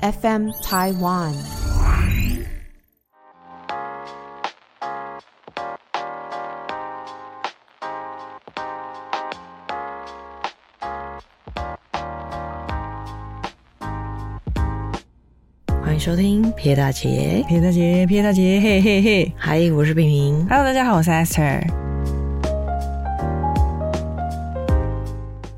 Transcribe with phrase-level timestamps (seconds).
[0.00, 1.32] FM Taiwan。
[15.82, 19.32] 欢迎收听撇大姐，撇大姐，撇大姐，嘿嘿嘿！
[19.38, 20.46] 嗨，我是平平。
[20.48, 21.66] Hello，大家好，我是 Esther。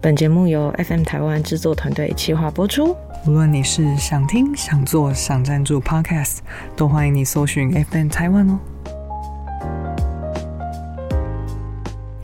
[0.01, 2.97] 本节目由 FM 台湾制作团队企划播出。
[3.29, 6.39] 无论你是想听、想做、想赞助 Podcast，
[6.75, 8.59] 都欢迎你搜寻 FM 台湾哦。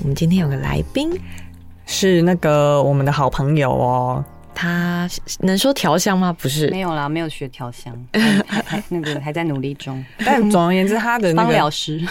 [0.01, 1.11] 我们今天有个来宾，
[1.85, 4.25] 是那个我们的好朋友哦。
[4.55, 5.07] 他
[5.41, 6.35] 能说调香吗？
[6.41, 7.95] 不是，没有啦，没有学调香，
[8.89, 10.03] 那个还在努力中。
[10.25, 12.03] 但总而言之，他的那个芳疗师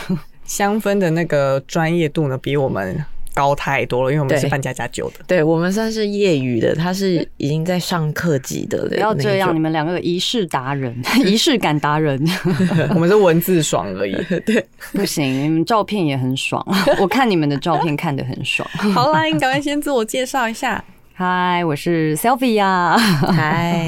[0.45, 3.03] 香氛的那个专业度呢，比我们。
[3.33, 8.87] 高太多了，因为我们是办家家酒的，对，对我们算是业余的，他是已经在上课级的。
[8.87, 12.19] 不要这样，你们两个仪式达人， 仪式感达人，
[12.93, 14.13] 我们是文字爽而已。
[14.45, 16.65] 对，不行，你们照片也很爽，
[16.99, 18.67] 我看你们的照片看得很爽。
[18.93, 20.83] 好啦，你赶快先自我介绍一下。
[21.13, 22.97] 嗨，我是 Selfie 呀。
[22.97, 23.85] 嗨，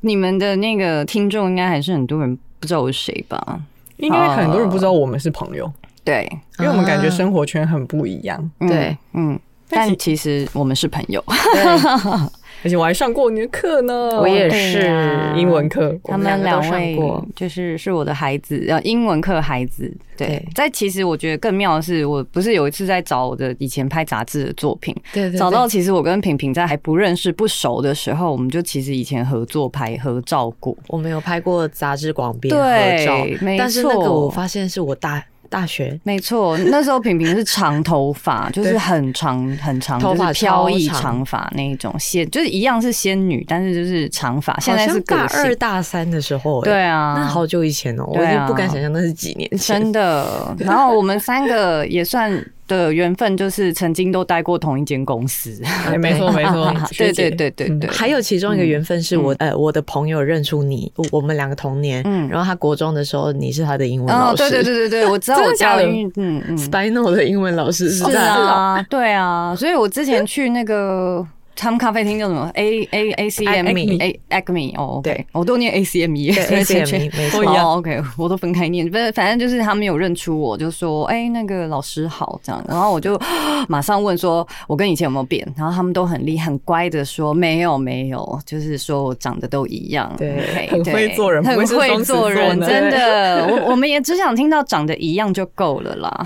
[0.00, 3.60] 你们的那个听众应该还是很多人不知道我是谁吧？
[3.98, 5.70] 应该很多人不知道我们是朋友。
[6.04, 8.50] 对，因为我们感觉生活圈很不一样。
[8.60, 11.22] 嗯、对，嗯，但其实我们是朋友。
[11.54, 11.62] 对
[12.62, 14.86] 而且我还上过你的课呢，我也是
[15.34, 15.98] 英文课。
[16.04, 16.94] 他们两位
[17.34, 19.90] 就是是我的孩子，呃，英文课孩子。
[20.14, 32.60] 对，在其实我觉得更妙的是，我不是有一次在找我的以前拍杂志的作品，对，找到其实我跟平平在还不认识不熟的时候，我们就其实以前合作拍合照过，我们有拍过杂志广编合
[33.06, 33.58] 照，没错。
[33.58, 35.24] 但是那个我发现是我大。
[35.50, 44.56] 大学没错，那时候平平是长头发， 就是很长很长，头发飘逸长发那一种仙，就是一样是仙女，但是就是长发。
[44.60, 50.56] 现在是大二大三的时候，对啊，那好久以前哦，我已经不敢想象那是几年前，真的。
[50.60, 52.32] 然后我们三个也算。
[52.76, 55.60] 的缘分就是曾经都待过同一间公司，
[55.98, 57.90] 没 错没错，对对对对对。
[57.90, 65.82] 还有其中一个缘分是我呃我的朋友认出你，我们两个同年，嗯，然后他国中的时候你是他的英文老师，对对对对对，我知道 我教的
[66.16, 71.26] 嗯嗯，Spino 的英文老师是啊， 对啊，所以我之前去那个。
[71.60, 76.88] 他们咖啡厅叫什么？A A A C M E A Acme 哦，对，我都念 A C M E A C M
[76.88, 77.44] E 没错
[77.76, 83.20] ，OK，我都分开念，反正反正就是他们有认出我，就说哎，那个老师好这样，然后我就
[83.68, 85.46] 马上问说，我跟以前有没有变？
[85.54, 91.66] 然后他们都很厉很乖的说没有没有，就是说我长得都一样，对，很会做人，很会
[92.04, 96.24] 做人，真的，我我们也只想听到长得一样就够了啦。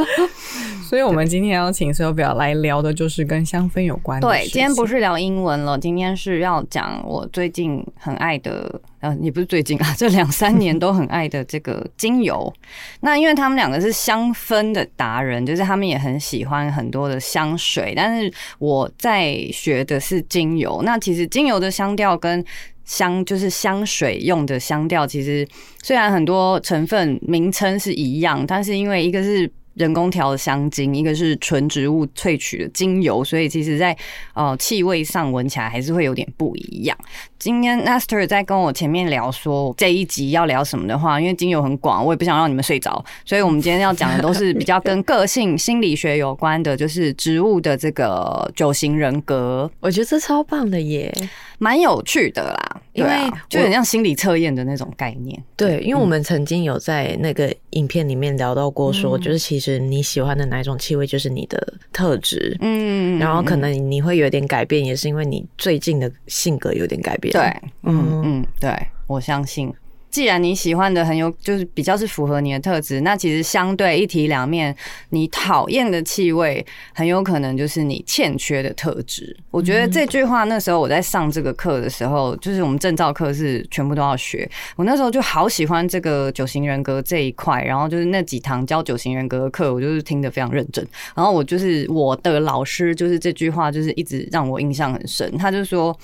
[0.90, 4.26] 所以，我们今天要请 Sylvia 来聊的就是跟香氛有关的。
[4.26, 12.52] 对，今天不是聊英文了，今天是要讲我最近很爱的，呃，也不是最近啊，这两三年都很爱的这个精油。
[13.02, 20.82] 那因为他们两个是香氛的达人，就是他们也很喜欢很多的香水，但是我在学的是精油。
[20.82, 22.44] 那其实精油的香调跟
[22.84, 25.46] 香就是香水用的香调，其实
[25.84, 33.96] 虽然很多成分名称是一样，但是因为一个是人工调的香精，一个是纯植物萃取的精油，所以其实在
[34.34, 36.96] 呃气味上闻起来还是会有点不一样。
[37.38, 49.70] 今天 Esther 在跟我前面聊说这一集要聊什么的话，因为精油很广，我也不想让你们睡着，所以我们今天要讲的都是比较跟个性心理学有关的，就是植物的这个九型人格。
[49.80, 51.10] 我觉得这超棒的耶，
[51.58, 53.10] 蛮有趣的啦，因为
[53.48, 55.42] 就很像心理测验的那种概念。
[55.56, 67.32] 对，因为我们曾经有在那个影片里面聊到过，说就是其实你喜欢的哪一种气味就是你的特质，嗯，然后可能你会有点改变，也是因为你最近的性格有点改变。
[67.32, 67.42] 对，
[67.82, 68.74] 嗯嗯，对，
[69.06, 69.72] 我相信。
[70.10, 74.74] 既然你喜欢的很有，就是比较是符合你的特质，那其实相对一体两面，
[75.10, 79.36] 你讨厌的气味很有可能就是你欠缺的特质。
[79.50, 84.48] 我觉得这句话那时候我在上这个课的时候，就是我们证照课是全部都要学。
[84.76, 90.86] 我那时候就好喜欢这个九型人格这一块，然后就是那几堂教九型人格的课，我就是听得非常认真。
[91.14, 95.38] 然后我就是我的老师，就是这句话就是一直让我印象很深。
[95.38, 95.96] 他就说。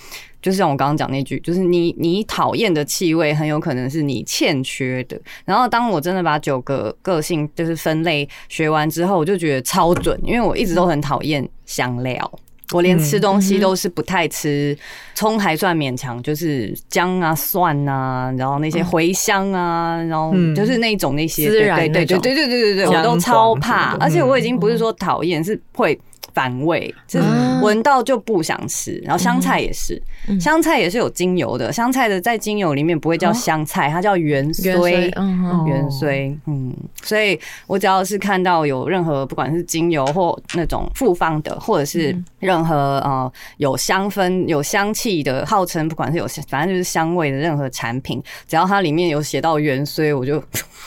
[0.46, 5.20] 就是像我刚刚讲那句，就是你你讨厌的气味很有可能是你欠缺的。
[5.44, 12.32] 然后当我真的把九个个性就是分类学完之后，我就觉得超准，因为我一直都很讨厌香料，
[12.72, 14.78] 我连吃东西都是不太吃，
[15.16, 23.96] 葱还算勉强，就是姜啊、蒜啊，然后那些茴香啊，然后就是那种那些，对对对对对对对对对，我都超怕。
[23.96, 25.98] 而且我已经不是说讨厌，是会。
[26.36, 27.26] 反胃，就是
[27.62, 29.00] 闻到就不想吃。
[29.02, 29.98] 然后香菜也是，
[30.38, 50.42] 香菜也是有精油的，香菜的在精油里面不会叫香菜，它叫芫荽，芫荽，嗯，所以我只要是看到有任何不管是精油或那种复方的，或者是任何呃有香氛、有香气的，号称不管是有反正就是香味的任何产品，只要它里面有写到芫荽，我就。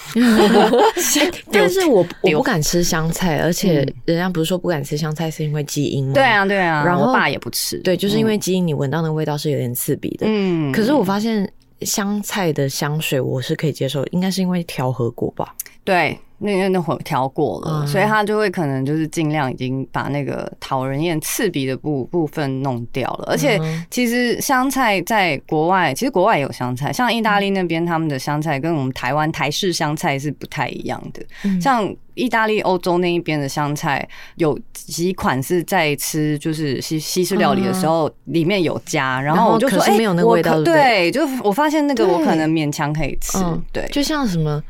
[1.52, 6.14] 但是我我不敢吃香菜，而且人家不是说不敢吃香菜是因为基因吗？
[6.14, 6.84] 对啊，对啊。
[6.86, 10.26] 然后我爸也不吃，对，就是因为基因，你闻到那个味道是有点刺鼻的。
[10.28, 10.72] 嗯。
[10.74, 11.50] 可是我发现
[11.82, 15.56] 香菜的香水我是可以接受，应该是因为调和过吧？
[15.86, 16.20] 对。
[16.40, 23.26] 那那那会调过了，所以他就会可能就是尽量已经把那个讨人厌刺鼻的部部分弄掉了。
[23.28, 23.60] 而且
[23.92, 31.22] 其实香菜在国外，其实国外也有香菜，像意大利那边他们的香菜跟我们台湾台式香菜是不太一样的。
[31.60, 40.62] 像意大利、欧洲那一边的香菜，有几款是在吃就是西西式料理的时候里面有加，然后我就说哎，没有那个味道。
[40.64, 43.38] 对，就我发现那个我可能勉强可以吃。
[43.74, 44.62] 对，就像什么。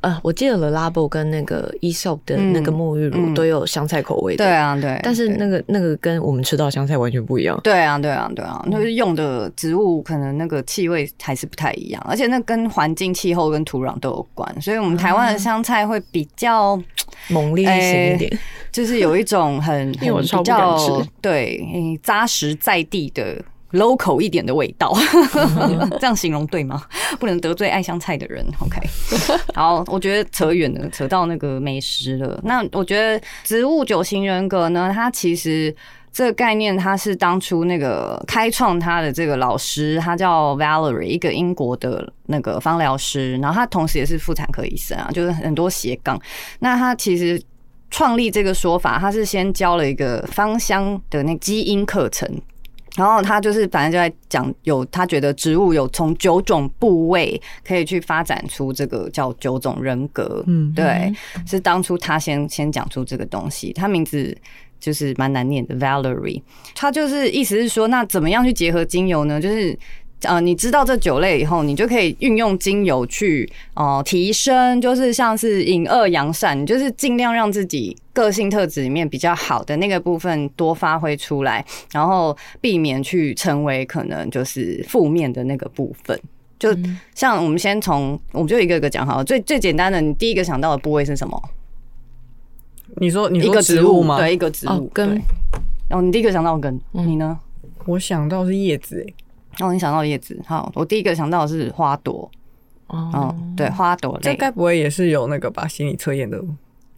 [0.00, 4.44] 呃，我记得 Le Labo 跟那个 Aesop 的那个沐浴乳都有香菜口味的。
[4.44, 4.98] 对啊，对。
[5.02, 7.58] 但是那个那个跟我们吃到香菜完全不一样。
[7.62, 14.62] 对啊，对啊，对啊，就是用的植物可能那个气味还是不太一样，而且那跟环境、气候跟土壤都有关。
[14.62, 16.80] 所以我们台湾的香菜会比较
[17.28, 18.38] 猛烈一些一点，
[18.72, 23.36] 就是有一种很 很比较对扎实在地的。
[23.72, 24.96] Local 一点的味道，
[25.98, 26.82] 这样形容对吗？
[27.18, 28.46] 不能得罪爱香菜的人。
[28.60, 28.80] OK，
[29.54, 32.40] 好，我觉得扯远了，扯到那个美食了。
[32.44, 35.74] 那我觉得植物九型人格呢，它其实
[36.12, 46.18] 这个概念，它是当初那个开创它的这个老师，他叫 Valerie，一个英国的那个芳疗师，然后他同时也是妇产科医生啊，就是很多斜杠。
[46.60, 47.42] 那他其实
[47.90, 52.28] 创立这个说法，他是先教了一个芳香的那基因课程。
[52.96, 61.12] 然后他就是反正就在讲，有他觉得植物有从九种部位可以去发展出这个叫九种人格，嗯，对，
[61.46, 64.36] 是当初他先先讲出这个东西，他名字
[64.80, 66.42] 就是蛮难念的，Valerie，
[66.74, 69.40] 他就是意思是说，那怎么样去结合精油呢？
[69.40, 69.78] 就是。
[70.22, 86.18] 呃，你知道这九类以后，你就可以运用精油去哦、呃、提升，就是像是引恶扬善，你就是尽量让自己个性特质里面比较好的那个部分多发挥出来，然后避免去成为可能就是负面的那个部分。
[86.58, 86.74] 就
[87.14, 89.24] 像我们先从，我们就一个一个讲好了。
[89.24, 91.40] 最最简单的，你第一个想到的部位是什么？
[92.96, 94.16] 你说你说植物吗？
[94.16, 95.20] 对，一个植物根。
[95.88, 97.38] 然后你第一个想到根，你呢？
[97.84, 99.14] 我想到是叶子诶。
[99.60, 102.30] 哦，你想到叶子，好，我第一个想到的是花朵，
[102.88, 105.66] 哦，对，花朵类，这该不会也是有那个吧？
[105.66, 106.42] 心理测验的，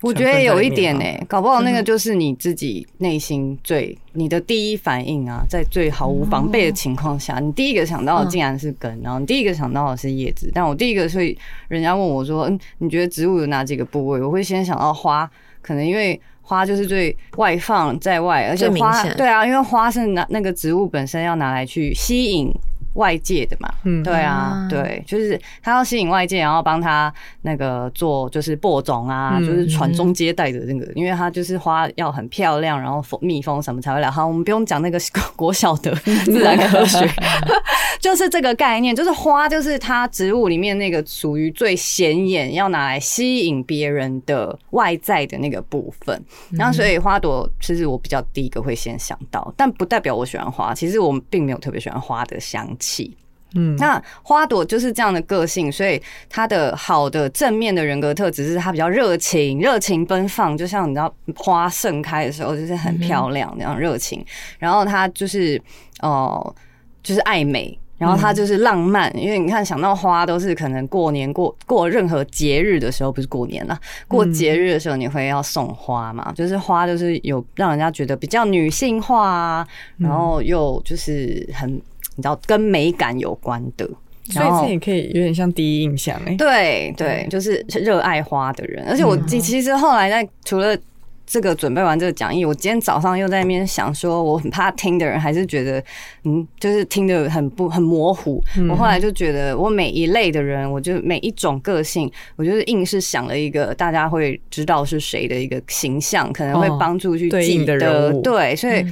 [0.00, 11.36] 我觉得有一点诶、欸，搞不好那个就是你自己内心最你的第一反应啊，在最毫无防备的情况下，你第一个想到的竟然是根，然后你第一个想到的是叶子，但我第一个所以
[11.68, 14.20] 人家问我说，嗯，你觉得植物有哪几个部位？
[14.20, 15.28] 我会先想到花，
[15.68, 16.18] 可能因为。
[16.50, 22.50] 花就是最外放在外，而且花对啊，因为花是拿那个植物本身要拿来去吸引。
[22.98, 27.12] 外界的嘛，嗯，对啊，对，就是他要吸引外界，然后帮他
[27.42, 34.10] 那个做就是播种啊，就是传宗接代的那个，因为他就是花要很漂亮，然后蜂蜜蜂什么才会来。
[34.10, 34.98] 好，我们不用讲那个
[35.36, 37.08] 国小的自然科学，
[38.00, 46.20] 就是这个概念，就是花就是它植物里面那个属于最显眼，要拿来吸引别人的外在的那个部分。
[46.50, 52.87] 然后所以花朵其实我比较第一个会先想到，但不代表我喜欢花，其实我们并没有特别喜欢花的香气。
[52.88, 53.16] 气，
[53.54, 64.24] 嗯，那花朵就是这样的个性，所以它的好的正面的人格特质是它比较热情、热情奔放，就像你知道花盛开的时候就是很漂亮那样热情。
[64.58, 65.60] 然后它就是
[66.00, 66.54] 哦、呃，
[67.02, 79.66] 就是爱美，然后它就是浪漫，因为你看想到花都是可能过年过过任何节日的时候，不是过年啦，过节日的时候你会要送花嘛，就是花就是有让人家觉得比较女性化啊，
[79.96, 81.80] 然后又就是很。
[82.18, 83.88] 你知道跟美感有关的，
[84.28, 86.36] 所以这也可以有点像第一印象哎、欸。
[86.36, 88.84] 对对，就是热爱花的人。
[88.88, 90.76] 而且我其实后来在除了
[91.24, 95.80] 这个准备完这个讲义，我今天早上又在那边想说，我很怕听的人还是觉得
[96.24, 98.42] 嗯，就是听的很不很模糊。
[98.68, 108.12] 我后来就觉得，我每一类的人，我就每一种个性，我就是硬是想了一个大家会知道是谁的一个形象，可能会帮助去记得。
[108.22, 108.84] 对，所以。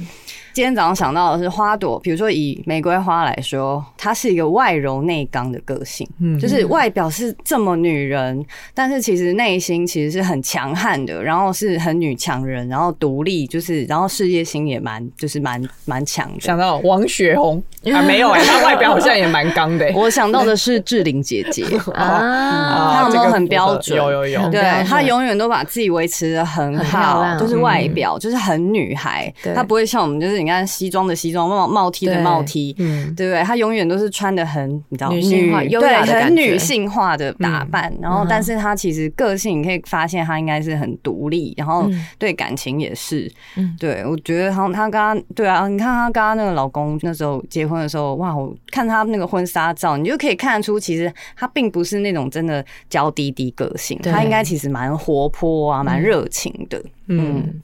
[0.57, 16.39] 今天早上想到的是花朵，比如说以玫瑰花来说，它是一个外柔内刚的个性，嗯，就是外表是这么女人，但是其实内心其实是很强悍的，然后是很女强人，然后独立，就是然后事业心也蛮就是蛮蛮强的。
[16.39, 17.61] 想到王雪红
[17.93, 19.93] 啊，没有哎、欸，她外表好像也蛮刚的、欸。
[19.99, 23.97] 我想到的是志玲姐姐 啊，她有没有很标准？
[23.97, 30.37] 有有有，对，她永远都把自己维持的很好，很就是外表、嗯、就是很女孩，她不会像我们就是。
[30.37, 33.41] 你看西装的西装，帽帽 T 的帽 T，嗯，对不对？
[33.41, 37.93] 她永远都是穿的很，你知道，女性化、优雅的很女性化的打扮。
[38.01, 43.31] 然后，但是她其实个性，你可以发现她应该是很独立，然后对感情也是。
[43.55, 56.77] 嗯，对，我觉得她她刚刚对啊，你看她刚刚那个老公那时候结婚的时候，哇，我看她那个婚纱照，你就可以看得出，其实她并不是那种真的娇滴滴个性，她应该其实蛮活泼啊，蛮热情的。
[56.77, 56.91] 嗯，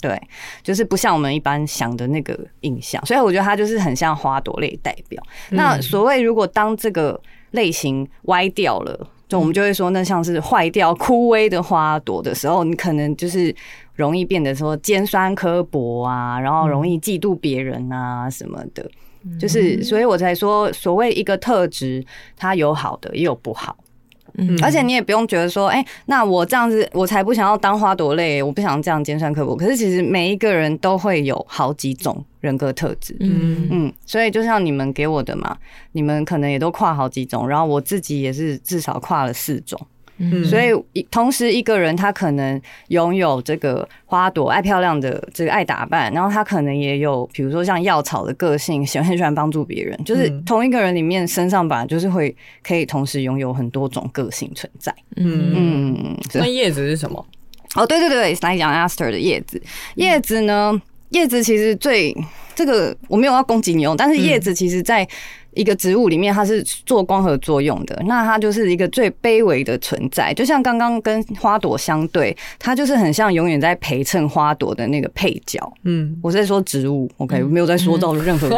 [0.02, 0.22] 对，
[0.62, 5.22] 就是不像我们一般想的那个印象，所以我觉得他就是很像花朵类代表。
[5.52, 7.20] 嗯、那所谓如果当这个
[7.52, 13.54] 类型歪掉了，就我们就会说那像是坏掉、枯萎的花朵的时候，你可能就是
[13.96, 18.90] 容易变得说尖酸刻薄啊，然后容易嫉妒别人啊什么的。
[19.40, 23.78] 就是，所以我才说，所谓一个特质，它有好的，也有不好。
[24.38, 29.56] 嗯，而且你也不用觉得说，哎、欸，那我这样子，我才不想要当花朵类，我不想这样尖酸刻薄。
[29.56, 35.56] 可是其实每一个人都会有好几种人格特质，嗯嗯，所以就像你们给我的嘛，
[35.92, 39.80] 你们可能也都跨好几种，然后我自己也是至少跨了四种。
[40.18, 54.94] 嗯，所以同时一个人他可能拥有这个花朵爱漂亮的这个爱打扮，然后他可能也有比如说像药草的个性，喜欢很喜欢帮助别人，就是同一个人里面身上本来就是会可以同时拥有很多种个性存在。
[55.16, 55.54] 嗯。
[55.56, 57.26] 嗯，那叶子是什么？
[57.76, 59.62] 哦，对对对，来讲 Aster 的叶子，
[59.96, 60.80] 叶子呢，
[61.10, 62.16] 叶子其实最
[62.54, 65.08] 这个我没有要攻击你哦，但是叶子其实在。
[65.56, 70.34] 一个植物里面，它是做光合作用的，那它就是一个最卑微的存在。
[70.34, 75.60] 就像刚刚跟花朵相对，它就是很像永远在陪衬花朵的那个配角。
[75.84, 78.50] 嗯，我在说植物，OK，没有在说到任何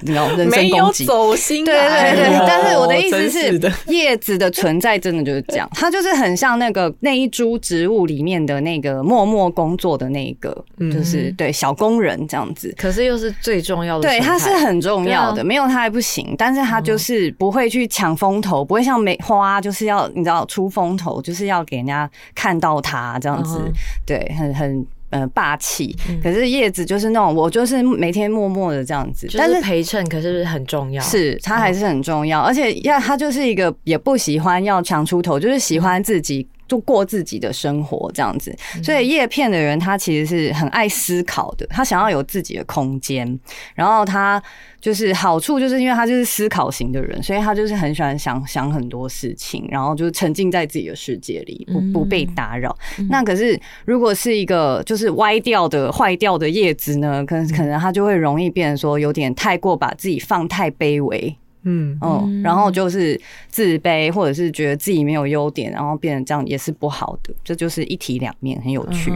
[0.00, 1.64] 你知道人身攻击，走心。
[1.64, 12.72] 对对对， 但是我的意思是，叶子的存在真的就是这样，它就是很像那个那一株植物里面的那个默默工作的那一个，就是对小工人这样子。
[12.76, 16.35] 可是又是最重要的，对，它是很重要的，没有它还不行。
[16.36, 23.60] 但是他就是不会去抢风头，不会像梅花，就是要你知道出风头，就是要给人家看到他这样子，
[24.04, 25.96] 对，很很呃霸气。
[26.22, 36.46] 可是叶子就是那种，我就是每天默默的这样子，但是陪衬，可是很重要，是他还是很重要，而且要他就是一个也不喜欢要强出头，就是喜欢自己。
[36.68, 43.38] 就过自己的生活这样子，所以叶片的人他其实是很爱思考的，他想要有自己的空间，
[43.74, 44.42] 然后他
[44.80, 52.76] 就是好处就是因为他就是思考型的人，所以他就是很喜欢想 想很多事情，然后就是沉浸在自己的世界里，不不被打扰。
[53.08, 61.36] 那可是如果是一个就是歪掉的坏掉的叶子呢，可能可能他就会容易变成说有点太过把自己放太卑微。
[61.66, 61.98] 嗯。
[62.00, 69.10] 哦，然后就是自卑，或者是觉得自己没有优点，然后变成这样也是不好的，这就是一体两面，很有趣。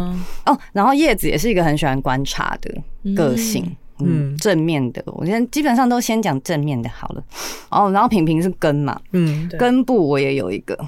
[0.44, 0.58] 哦。
[0.72, 2.70] 然后叶子也是一个很喜欢观察的
[3.14, 3.64] 个性，
[4.00, 7.24] 嗯，正面的，我先基本上都先讲正面的好了。
[7.70, 10.78] 哦，然后平平是根嘛，嗯，根部我也有一个。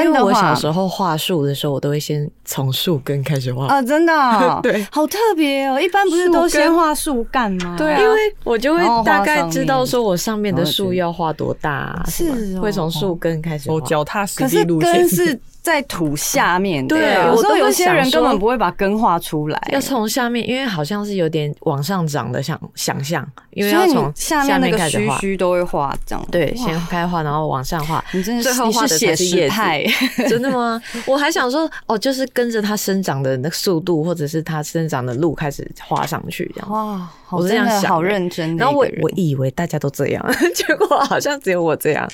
[0.00, 4.12] 因为我小时候画树的时候，我都会先从树根开始画啊，真的，
[4.62, 5.80] 对，好特别哦。
[5.80, 7.74] 一般不是都先画树干吗？
[7.76, 14.92] 对啊，因为我就会大概知道说我上面的树要画多大，是会从树根开始画，脚踏实地路线。
[14.92, 29.84] 可是根是在土下面，对，有时候有些人根本不会把根画出来，要从下面，因为好像是有点往上长的想想象，因为要从下面那个须须都会画这样，对，先开画，然后往上画，你真的最后画的写实派，
[30.28, 30.82] 真的吗？
[31.06, 36.70] 我还想说，哦，就是跟着它生长的那个速度，或者是它生长的路开始画上去，这样。
[36.72, 38.56] 哇，我这样想，好认真。
[38.56, 40.26] 然后我我以为大家都这样，
[40.56, 42.08] 结果好像只有我这样。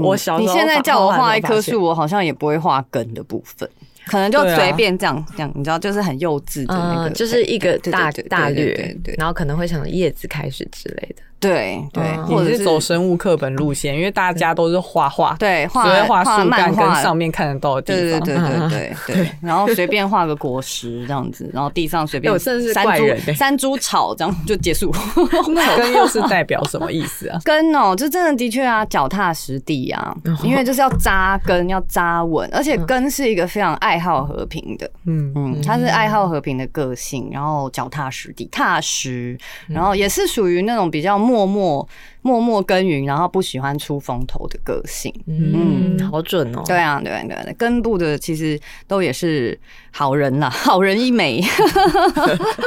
[0.00, 3.68] 我小时候，你现在叫我画一棵树，我好像也不会画根的部分，
[4.06, 11.22] 可能就随便这样这样，你知道，就是很幼稚的那个，就是一个大大略，然后可能会从叶子开始之类的。
[11.42, 22.32] 对对，或者是走生物课本路线，因为大家都是画画，对，画画树干跟上面看得到的地方，对对对对对，然后随便画个果实这样子，然后地上随便
[23.34, 24.94] 三株草这样就结束。
[25.52, 27.40] 那根又是代表什么意思啊？
[27.44, 41.18] 根哦，这真的的确啊，脚踏实地啊，因为就是要扎根，要扎稳，而且根是一个非常爱好和平的，嗯嗯，它是爱好和平的个性，然后脚踏实地，踏实，然后也是属于那种比较。
[41.32, 41.88] 默默
[42.20, 46.62] 默默耕耘，然后不喜欢出风头的个性，嗯，好准哦。
[46.66, 49.58] 对啊，对啊对啊，根部的其实都也是
[49.90, 51.42] 好人啦，好人一枚。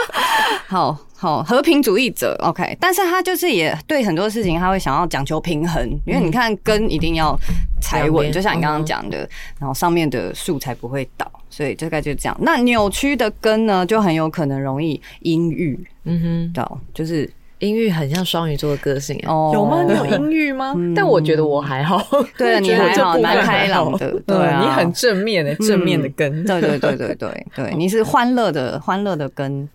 [0.67, 7.37] 好好和平主义者，OK，但是他就是也对很多事情他会想要讲求平衡，因为你看根一定要
[7.79, 9.19] 踩稳，就像你刚刚讲的，
[9.59, 12.35] 然后上面的树才不会倒，所以大概就这样。
[12.41, 17.29] 那扭曲的根呢，就很有可能容易阴郁，嗯哼，对，就是。
[17.59, 19.83] 阴郁很像双鱼座的个性哦，有吗？
[19.83, 20.73] 你有阴郁吗？
[20.95, 22.05] 但我觉得我还好，
[22.37, 29.67] 对，你还好， 蛮开朗的，对，你很正面的，正面的根，对对对对对对， 你是欢乐的欢乐的根，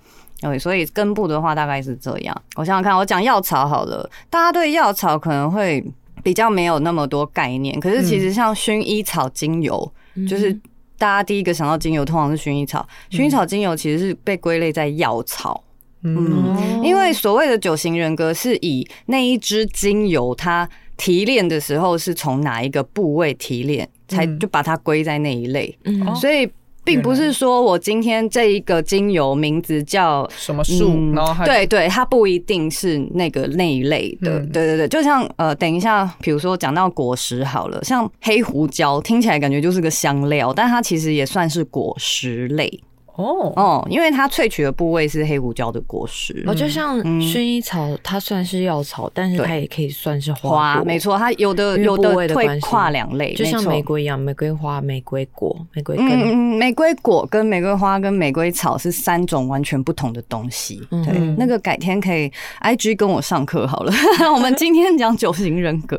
[0.43, 2.43] 对，所以根部的话大概是这样。
[2.57, 5.83] 我想想看，我讲药草好了，大家对药草可能会
[6.23, 9.91] 比较没有那么多概念，可是其实像薰衣草精油，
[10.29, 10.53] 就是
[10.99, 15.65] 大家第一个想到精油通常是薰衣草，薰衣草精油其实是被归类在药草。
[16.03, 25.77] 嗯，因为所谓的九型人格是以那一支精油它提炼的时候是从哪一个部位提炼，才就把它归在那一类。
[25.85, 26.49] 嗯，所以
[26.83, 34.41] 并不是说我今天这一个精油名字叫什么树，然后对对，它不一定是那个那一类的。
[34.47, 42.81] 对对对，就像呃，等一下，比如说讲到果实好了，像黑胡椒听起来感觉就是个香料，但它其实也算是果实类。
[43.17, 43.53] 哦。
[43.57, 52.29] 哦，因为它萃取的部位是黑胡椒的果实，哦，就像薰衣草，它算是药草，但是它也可以算是花，没错，它有的有的会
[52.61, 56.07] 跨两类，就像玫瑰一样，玫瑰花、玫瑰果、玫瑰根。
[56.09, 60.81] 嗯，玫瑰果跟玫瑰花跟玫瑰草是三种完全不同的东西。
[60.91, 62.31] 对，那个改天可以
[62.63, 63.93] IG 跟我上课好了。
[64.35, 65.99] 我们今天讲九型人格，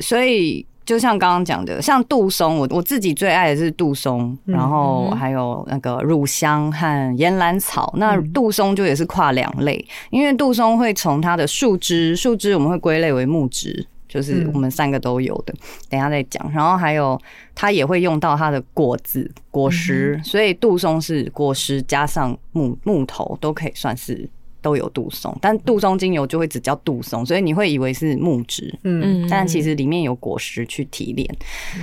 [0.00, 0.66] 所以。
[0.84, 7.92] 就像刚刚讲的，像杜松，我我自己最爱的是杜松，然后还有那个乳香和岩兰草。
[7.96, 15.54] 那杜松就也是跨两类，因为杜松会从它的树枝，树枝我们会归类为木质，就是我们三个都有的，
[15.88, 16.50] 等一下再讲。
[16.52, 17.18] 然后还有
[17.54, 24.28] 它也会用到它的果子、果实，所以杜松是果实加上木木头都可以算是。
[24.64, 31.28] 都有杜松，但杜松精油就会只叫杜松，所以你会以为是木质，嗯，但其实里面有果实去提炼。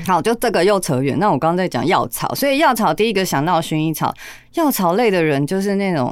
[0.08, 1.20] 好，就这个又扯远。
[1.20, 4.12] 那我刚刚在讲药草，所以药草第一个想到薰衣草，
[4.56, 6.12] 药草类的人就是那种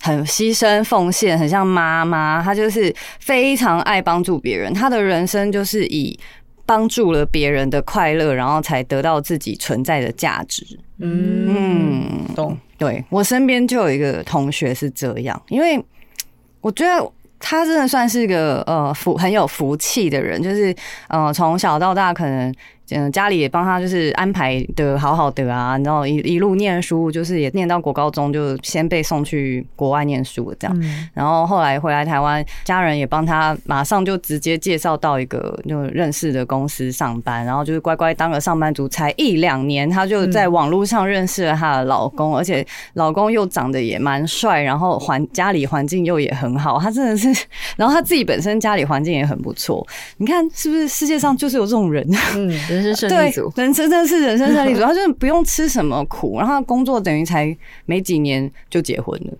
[0.00, 6.18] 很牺牲奉献，很像妈妈，她就是非常爱帮助别人，她的人生就是以
[6.66, 10.66] 帮助了别人的快乐，然后才得到自己存在的价值。
[10.98, 12.58] 嗯，懂。
[12.76, 15.80] 对，我身边就有一个同学是这样，因为。
[16.60, 20.74] 我觉得他真的算是个呃福很有福气的人，就是
[21.08, 22.54] 呃从小到大可能。
[22.90, 30.80] 嗯，家里也帮他就是安排的好好的啊，然后一一路念书，就是也念到国高中，就先被送去国外念书这样。
[31.12, 47.28] 然后后来回来台湾，家人也帮他马上就直接介绍到一个就认识的公司上班，然后就是乖乖当个上班族，才一两年，他就在网络上认识了她的老公，而且老公又长得也蛮帅，然后环家里环境又也很好，他真的是，
[47.76, 49.86] 然后他自己本身家里环境也很不错。
[50.16, 52.08] 你看是不是世界上就是有这种人？
[52.34, 52.77] 嗯。
[52.82, 59.32] 人生胜利组，人生真的是人生胜利组，他就是不用吃什么苦，然后工作等于才没几年就结婚了，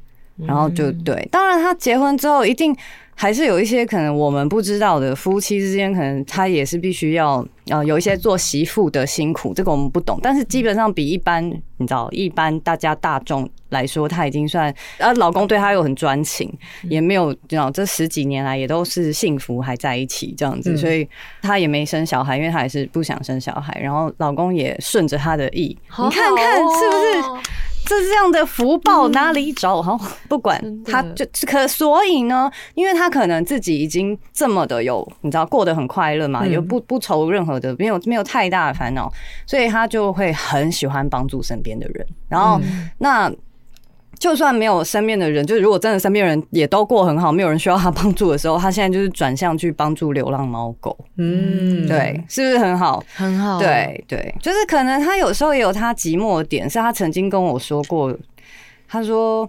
[0.47, 2.77] 然后就对，当然他结婚之后一定。
[3.21, 10.21] 还是有一些可能我们不知道的，夫妻之间可能他也是必须要呃有一些做媳妇的辛苦，这个我们不懂。
[10.23, 11.45] 但是基本上比一般
[11.79, 16.49] 你知道一般大家大众来说，他已经算呃老公对他又很专情，
[16.85, 21.05] 也没有知道这十几年来也都是幸福还在一起这样子，所以
[21.43, 23.77] 他也没生小孩，因为他也是不想生小孩。
[23.83, 27.49] 然后老公也顺着他的意，你看看是不是？
[27.89, 29.83] 这这样的福报哪里找？
[29.83, 29.99] 好，
[30.29, 39.11] 不管他就可，所以呢，因为他可能自己已经这么的有，你知道过得很快乐嘛，也不不愁任何的，没有没有太大的烦恼，
[39.47, 42.07] 所以他就会很喜欢帮助身边的人。
[42.29, 42.61] 然后
[42.99, 43.33] 那。
[44.19, 50.97] 就算没有身边的人，就是如果真的身边人也都过很好，没有人需要他帮助的时候，他现在就是转向去帮助流浪猫狗。
[51.17, 53.03] 嗯，对，是不是很好？
[53.15, 53.59] 很好。
[53.59, 58.17] 对对，就是可能他有时候也有他寂寞的点，是他曾经跟我说过，
[58.89, 59.49] 他说。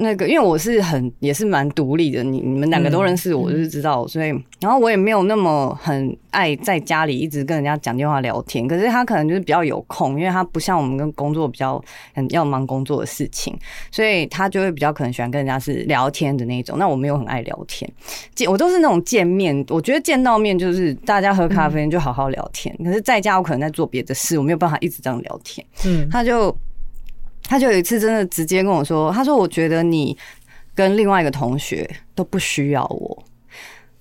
[0.00, 4.28] 那个，因为我是很也是蛮独立的，你你们两个都认识我，就是知道，所以
[4.60, 8.66] 然后我也没有那么很爱在家里一直跟人家讲电话聊天。
[8.66, 11.82] 可是他可能就是比较有空，因为他不像我们跟工作比较
[12.14, 13.56] 很要忙工作的事情，
[13.90, 16.78] 所以他就会比较可能喜欢跟人家是聊天的那种。
[16.78, 17.90] 那我没有很爱聊天，
[18.34, 22.74] 见我都是那种见面，我觉得见到面就是大家喝咖啡就好好聊天。
[22.82, 25.66] 可是在家我可能在做别的事，我没有办法一直这样聊天。
[25.84, 26.56] 嗯，他就。
[27.50, 30.16] 他就有一次真的直接跟我说：“他说我觉得你
[30.72, 33.24] 跟另外一个同学都不需要我。”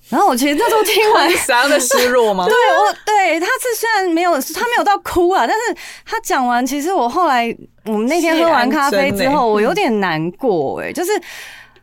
[0.08, 2.46] 然后我其实那时候听完， 啥的失落吗？
[2.50, 7.52] 对，我对他是虽然没有他没有到哭啊，但是他讲完，其实我后来
[7.86, 11.12] 我们那天喝完咖啡之后，我有点难过哎，就是。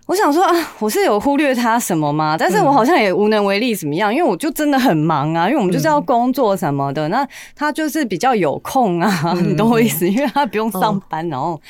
[0.06, 2.36] 我想说啊，我是有忽略他什么吗？
[2.38, 4.14] 但是我好像也无能为力，怎么样？
[4.14, 7.08] 因为我就真的很忙啊，因为我们就是要工作什么的。
[7.08, 10.08] 那他就是比较有空啊， 你懂我意思？
[10.08, 11.60] 因为他不用上班，然后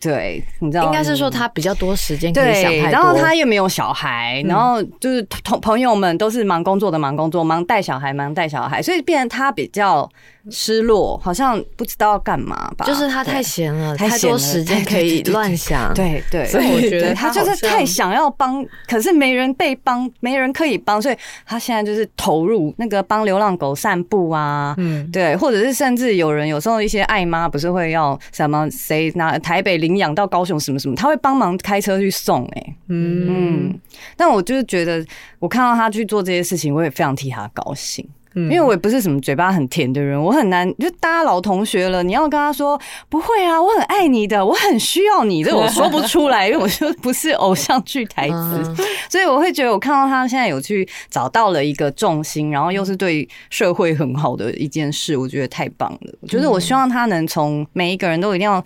[0.00, 2.90] 对，你知道，应该是说他比较多时间可以想太。
[2.90, 10.10] 然后他又没有小孩，然后就是同朋友们都是忙工作的，忙工作，忙带小孩，忙带小孩，所以变成他比较。
[10.50, 12.84] 失落，好像不知道要干嘛吧？
[12.84, 15.92] 就是他太闲了，太多时间可以乱想。
[15.94, 33.80] 对对，所以我觉得他就是太想要帮，可是没人被帮，没人可以帮，所以他现在就是投入那个帮流浪狗散步啊，嗯，对，或者是甚至有人有时候一些爱妈不是会要什么谁拿台北领养到高雄什么什么，他会帮忙开车去送，哎，嗯嗯，
[34.16, 35.04] 但我就是觉得
[35.38, 38.06] 我看到他去做这些事情，我也非常替他高兴。
[38.34, 48.74] 因为我也不是什么嘴巴很甜的人，我很难就大家老同学了，你要跟他说不会啊，我很爱你的，我很需要你，这我说不出来，因为我就不是偶像剧台词，
[49.08, 56.14] 所以我会觉得我看到他现在有去找到了一个重心，然后又是对社会很好的一件事，我觉得太棒了。
[56.20, 58.62] 我觉得我希望他能从每一个人都一定要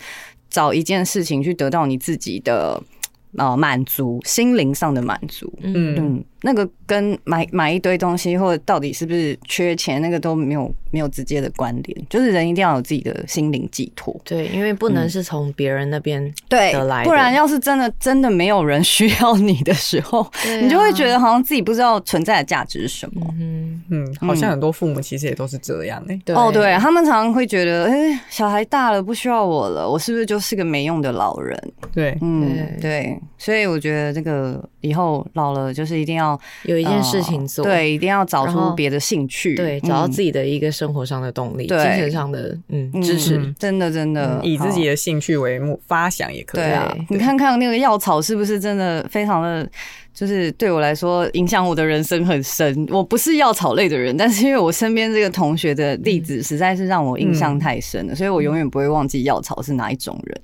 [0.49, 2.81] 找一件事情去得到你自己的。
[3.37, 5.95] 呃，满足心灵上的满足，嗯。
[5.95, 12.05] 嗯，那个跟买买一堆东西或者到底是不是缺钱，那个都没有没有直接的关联。
[12.09, 23.25] 就是人一定要有自己的心灵寄托，对，因为不能是从别人那边得来不然要是真的真的没有人需要你的时候，啊、你就会觉得好像自己不知道存在的价值是什么。
[23.39, 26.21] 嗯嗯，好像很多父母其实也都是这样的、欸。
[26.25, 31.71] 对哦，对他们常常会觉得，哎、欸，小孩大了不需要我了，我是不是就是个没用的老人？
[31.93, 32.45] 对，嗯，
[32.79, 32.89] 对。
[32.89, 36.28] 对所以我觉得这个以后老了，就是一定要
[36.63, 44.39] 有一件事情做，对，一定要找出别的兴趣，对，找到自己的一个生活上的动力，精神上的嗯支持，真的真的。
[44.43, 46.61] 以自己的兴趣为目发想也可以。
[46.61, 49.69] 对啊，你看看那个药草是不是真的非常的，
[50.13, 52.87] 就是对我来说影响我的人生很深。
[52.89, 60.41] 我不是药草类的人，但是因为我身边这个同学的例子实在是让我印象太深了，所以我永远不会忘记药草是哪一种人。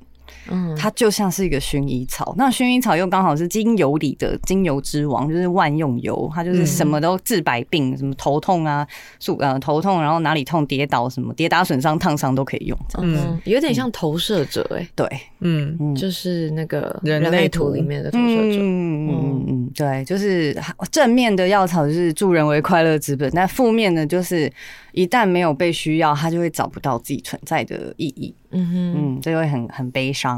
[0.49, 8.87] 嗯，它就像是一个薰衣草，那薰衣草又刚好是精油里的精油之王，就是万用油，它就是什么都治百病，嗯、什么头痛啊，
[9.19, 12.77] 数呃头痛，然后哪里痛跌倒什么跌打损伤烫伤都可以用。
[12.97, 15.07] 嗯，有点像投射者哎、欸，对，
[15.41, 18.57] 嗯，就是那个人类图里面的投射者。
[18.59, 20.55] 嗯嗯嗯，对，就是
[20.91, 24.51] 正面的药草就是助人为快乐之本，但负面的就是。
[24.95, 28.33] 一旦没有被需要，他就会找不到自己存在的意义。
[28.51, 30.34] 嗯哼，嗯，这会很很悲伤。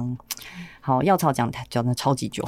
[0.81, 2.41] 好，药草讲讲的超级久，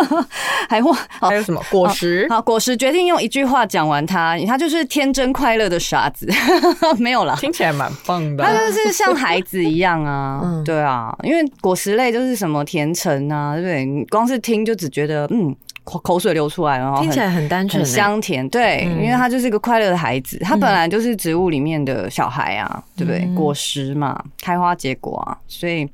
[0.68, 2.26] 还或还有什么果实？
[2.28, 6.28] 好，果实决定用一句话讲完它，它就是天真快乐的傻子。
[7.00, 8.44] 没有啦，听起来蛮棒的。
[8.44, 13.84] 它就是像孩子一样啊， 嗯、对啊，因为果实类就是什么甜橙啊，对不对？
[13.86, 15.54] 你光是听就只觉得嗯。
[15.82, 18.48] 口水流出来，然后听起来很单纯、香甜。
[18.48, 23.26] 对，因为他就是一个快乐的孩子，他本来就是植物里面的小孩啊，对不对？
[23.34, 25.90] 果实嘛，开花结果啊，所以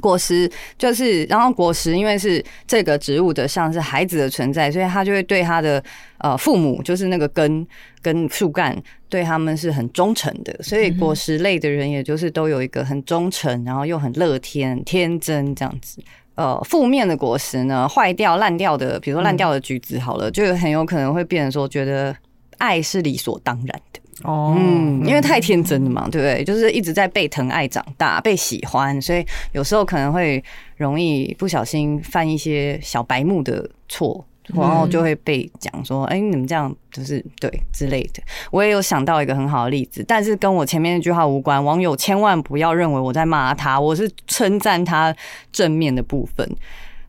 [0.00, 5.82] 果实就是，然后果实因为是这个植物的像是孩子的存在，所以他就会对他的
[6.18, 7.66] 呃父母，就是那个根
[8.02, 8.76] 跟树干，
[9.08, 10.52] 对他们是很忠诚的。
[10.62, 16.02] 所以果实类的人，也就是都有一个很忠诚，然后又很乐天、天真这样子。
[16.36, 22.16] 呃，负面的果实呢，坏掉、烂掉的，比如说烂掉的橘子，好了，嗯、就很有可能会变成说，觉得
[22.56, 26.44] 爱是理所当然的哦，嗯，因为太天真了嘛，对不对？
[26.44, 30.42] 就是一直在被疼爱长大，被喜欢，所以有时候可能会
[30.76, 34.24] 容易不小心犯一些小白目的错。
[34.52, 38.20] 然后就会被讲说，哎，你们这样就是对之类的。
[38.50, 41.64] 我也有想到一个很好的例子，但是跟我前面那句话无关。
[41.64, 45.14] 网友千万不要认为我在骂他，我是称赞他
[45.52, 46.44] 正面的部分。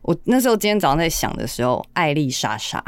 [0.02, 2.80] 我那时候今天早上在想的时候，艾丽莎莎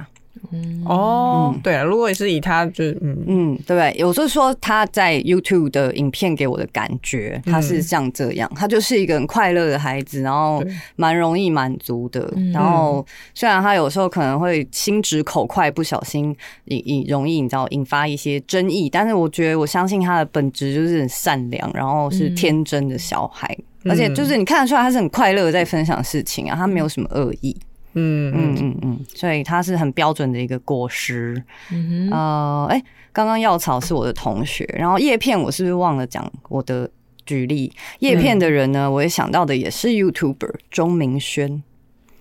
[0.52, 0.82] 嗯。
[0.86, 3.24] 哦，对啊，如果是以他就嗯。
[3.26, 3.94] 嗯，对不对？
[3.98, 10.62] 有时候说他在 YouTube 的影片给我的感觉，他是像这样，他就是一个很快乐的孩子，然后
[10.96, 12.32] 蛮容易满足的。
[12.52, 27.56] 然后虽然他有时候可能会心直口快，不小心引引容易你知道引发一些争议，但是我觉得我相信他的本质就是很善良，然后是天真的小孩，而且就是你看得出来他是很快乐在分享事情啊，他没有什么恶意。
[27.94, 31.42] 嗯嗯嗯嗯，所以它是很标准的一个果实。
[31.72, 36.90] 嗯哼，呃，哎，刚刚药草是我的同学，然后叶片我是不是忘了讲我的
[37.24, 37.72] 举例？
[38.00, 41.62] 叶片的人呢，我也想到的也是 YouTuber 钟明轩。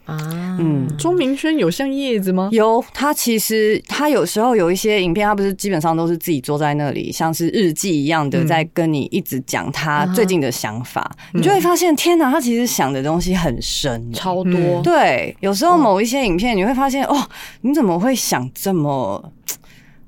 [0.05, 2.49] 啊，嗯，钟明轩有像叶子吗？
[2.51, 14.81] 有，他其实他有时候有一些影片，他不是基本上都是自己坐在那里，像是日记一样的，在跟你一直讲他最近的想法，嗯、你就会发现，天哪，他其实想的东西很深，超多。
[14.83, 17.15] 对，有时候某一些影片，你会发现，哦，
[17.61, 19.31] 你怎么会想这么？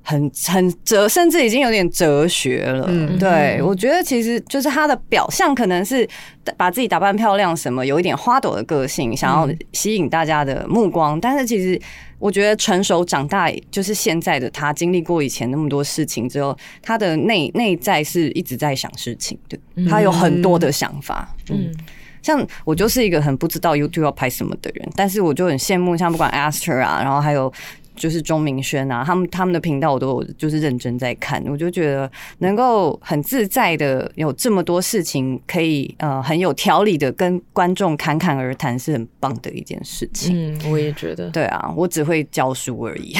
[0.08, 2.86] 很很哲，甚至已经有点哲学了。
[2.88, 6.08] 嗯，对，我觉得其实就是他的表象可能是
[6.56, 11.20] 把自己打扮漂亮，什么有一点花朵的个性，想要吸引大家的目光。
[11.20, 11.82] 但是其实
[12.20, 19.58] 我觉得成熟长大，就是现在的他经历过以前那么多事情之后，他的内内在是一直在想事情的。
[19.90, 21.36] 他有很多的想法。
[21.50, 21.74] 嗯，
[22.22, 27.52] 像我就是一个很不知道 YouTube 要拍什么的人，但是我就很羡慕像不管 Aster 啊，然后还有。
[27.96, 40.54] 就是钟明轩啊，他们他们的频道我都有就是认真在看，我就觉得能够很自在的有这么多事情可以呃很有条理的跟观众侃侃而谈是很棒的一件事情。
[40.54, 41.30] 嗯，我也觉得。
[41.30, 43.16] 对啊，我只会教书而已。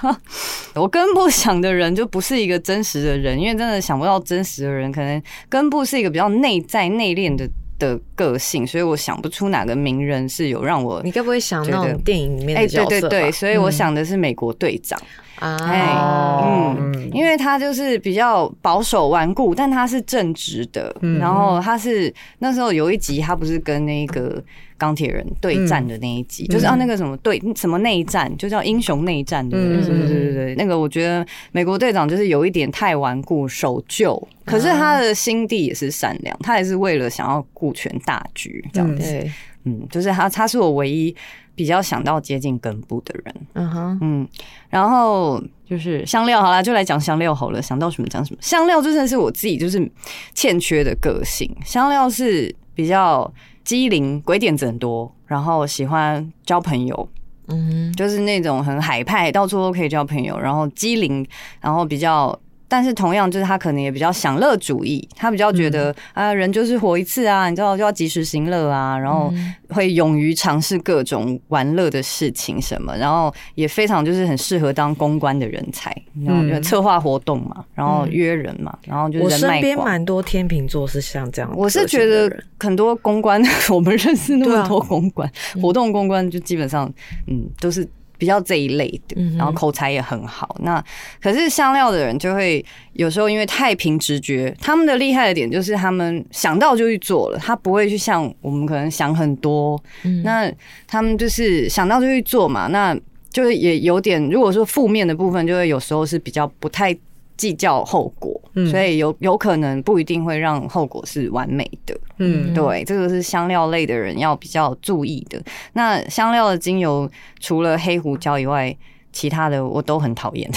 [0.74, 7.48] 我根部想的人就不是一个真实的人，因为真的想不到真实的人，可能根部是一个比较内在内敛的。
[7.78, 11.02] 的个性，所以我想不出哪个名人是有让我。
[11.02, 12.86] 你该不会想那种电影里面的角色吧？
[12.86, 15.00] 哎，对对对，所以我想的是美国队长
[15.48, 20.94] 啊，嗯，因为他就是比较保守顽固，但他是正直的。
[21.18, 24.42] 然后他是那时候有一集，他不是跟那个。
[24.76, 29.80] 钢铁人对战的那一集，嗯、就是啊，那个什么对什么内战，就叫英雄内战，对不对？
[29.80, 39.30] 对对对对，那个我觉得美国队长就是有一点太顽固守旧，可是他的心地也是善良，他也是为了想要顾全大局这样子。
[39.64, 41.14] 嗯，嗯，就是他，他是我唯一
[41.54, 43.34] 比较想到接近根部的人。
[43.54, 44.28] 嗯哼，嗯，
[44.70, 48.38] 然后就是香料，好啦，就来讲香料好了，想到什么讲什么。
[48.40, 49.90] 香料真的是我自己就是
[50.34, 53.32] 欠缺的个性，香料是比较。
[53.64, 57.08] 机灵，鬼点子很多，然后喜欢交朋友，
[57.48, 61.26] 嗯，就是那种很海派，到处都可以交朋友，然后机灵，
[61.62, 62.38] 然后比较。
[62.74, 69.32] 但是同样，就是他可能也比较享乐主义，他比较觉得、嗯、啊，人就是活一次啊，你知道就要及时行乐啊，然后
[69.68, 86.92] 会勇于尝试各种玩乐的事情什么，然后也非常就是很适合当公关的人才，然后就策划活动嘛，然后约人嘛，然后就是身边蛮多天秤座是像这样，我是觉得很多公关， 我们认识那么多公关、啊、活动公关，就基本上
[87.28, 87.88] 嗯都是。
[88.24, 90.56] 比较这一类的，然后口才也很好。
[90.60, 90.82] 那
[91.20, 99.78] 可是香料的人就会有时候因为太凭直觉，他们的厉害的点就是他们想到就去做了，他不会去像我们可能想很多。
[100.22, 100.50] 那
[100.86, 102.98] 他们就是想到就去做嘛，那
[103.30, 106.96] 就是也有点，如果说负面的部分，就会有时候是比较不太。
[107.36, 111.98] 计较后果，所以有有可能不一定会让后果是完美的。
[112.18, 115.42] 嗯，对，这个是香料类的人要比较注意的。
[115.72, 118.76] 那香料的精油除了黑胡椒以外，
[119.12, 120.50] 其他的我都很讨厌。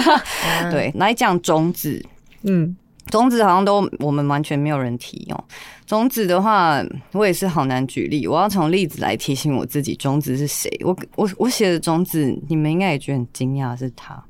[0.70, 2.02] 对，来讲种子，
[2.42, 2.74] 嗯，
[3.10, 5.44] 种子好像都我们完全没有人提哦。
[5.86, 6.82] 种子的话，
[7.12, 8.26] 我也是好难举例。
[8.26, 10.70] 我要从例子来提醒我自己，种子是谁？
[10.82, 14.24] 我我我写的种子，你们应该也觉得很惊讶，是他。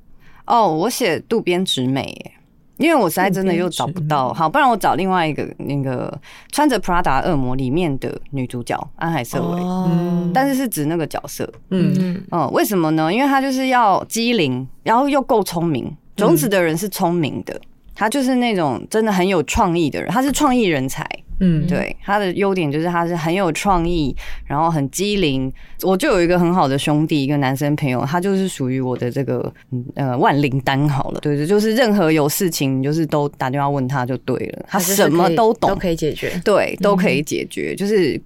[0.47, 2.33] 哦，oh, 我写渡边直美耶，
[2.77, 6.13] 因为我实在真的又找不到，好，不然我找另外一个那个
[6.53, 9.89] 穿着 Prada 恶魔里面的女主角安海瑟薇，oh.
[10.35, 13.13] 但是是指那个角色，嗯嗯，哦，为什么呢？
[13.13, 17.59] 因为她就是要机灵，然后又够聪明，种子的人是聪明的，
[17.95, 21.09] 他就是那种真的很有创意的人，她是创意人才。
[21.41, 24.15] 嗯，对，他的优点就是他是很有创意，
[24.47, 25.53] 然后很机灵。
[25.83, 29.53] 我就有一个很好的兄弟，一个男生朋友，他就是属于我的这个
[29.95, 31.21] 呃万灵丹好了。
[31.21, 36.31] 对对，就是任何有事情，就是都打电话问他就对了，他什么都懂，都可以解决。
[36.45, 38.21] 对，都可以解决，嗯、就是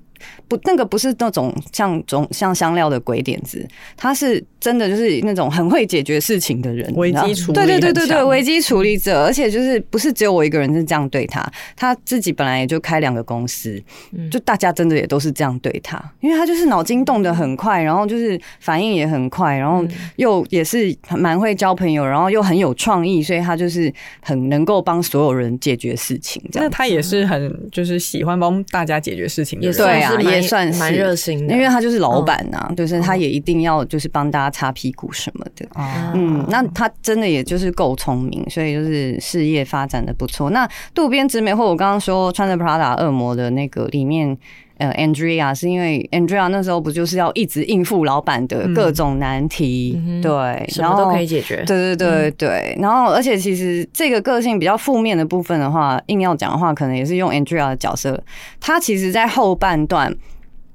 [0.47, 11.45] 不，那个不是那种像种像香料的鬼点子，他是真的就是那种很会解决事情的人，危机处理，对对对对对，危机处理者，而且就是不是只有我一个人是这样对他，
[11.77, 13.83] 他自己本来也就开两个公司，
[14.31, 19.85] 就大家真的也都是这样对他，因为他就是脑筋动得很快，然后就是反应也很快，然后
[20.17, 26.43] 又也是蛮会交朋友，然后又很有创意，所以他就是很能够帮所有人解决事情。
[26.53, 35.67] 那他也是很就是喜欢帮大家解决事情的人，对啊，也算是蛮热心的，因为他就是老板呐，就是他也一定要就是帮大家擦屁股什么的。
[36.15, 40.51] 嗯，那他真的也就是够聪明，所以就是事业发展的不错。
[40.51, 44.37] 那渡边直美或我刚刚说穿着 Prada 恶魔的那个里面。
[44.79, 52.79] 呃，Andrea 是因为 Andrea 那时候不就是要一直应付老板的各种难题，嗯、对，然后什么都可以解决，对对对对。
[52.81, 58.23] 然后，而且其实这个个性比较负面的部分的话，硬要讲的话，可能也是用 Andrea 的角色。
[58.61, 60.15] 他其实，在后半段，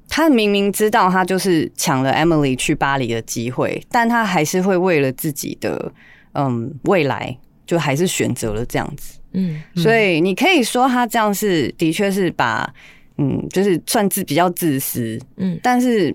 [0.10, 5.90] 他明明知道他就是抢了 Emily 去巴黎的机会，但他还是会为了自己的
[6.34, 9.18] 嗯未来，就还是选择了这样子。
[9.32, 12.70] 嗯，所以你可以说他这样是的确是把。
[13.18, 16.14] 嗯，就是算自比较自私，嗯，但是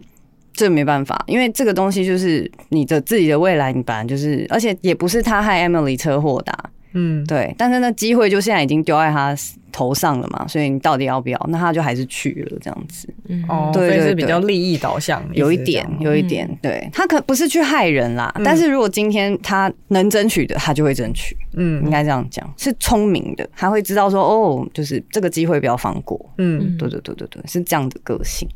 [0.52, 9.36] 这没办法，因为这个东西就是你的自己的未来，你本来就是，而且也不是他害 Emily 车祸的，嗯，对，但是那机会就现在已经丢在他
[9.70, 11.46] 头上了嘛，所以你到底要不要？
[11.50, 21.36] 那他就还是去了这样子，嗯，对，对，对，是比较利益导向，有一点，有一点，对，他可不是去害人啦，但是如果今天他能争取的，他就会争取。
[21.60, 26.18] 嗯，应该这样讲，是聪明的，他会知道说，哦，就是这个机会不要放过。
[26.38, 28.48] 嗯，对对对对对，是这样的个性。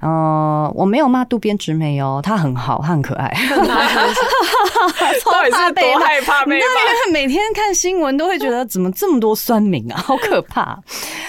[0.00, 3.28] 呃，我没有骂渡边直美哦，她很好，她很可爱。
[5.24, 6.56] 到底是多害怕被骂？
[6.56, 10.78] 因为每天看新闻都会觉得怎么这么多酸民啊，好可怕。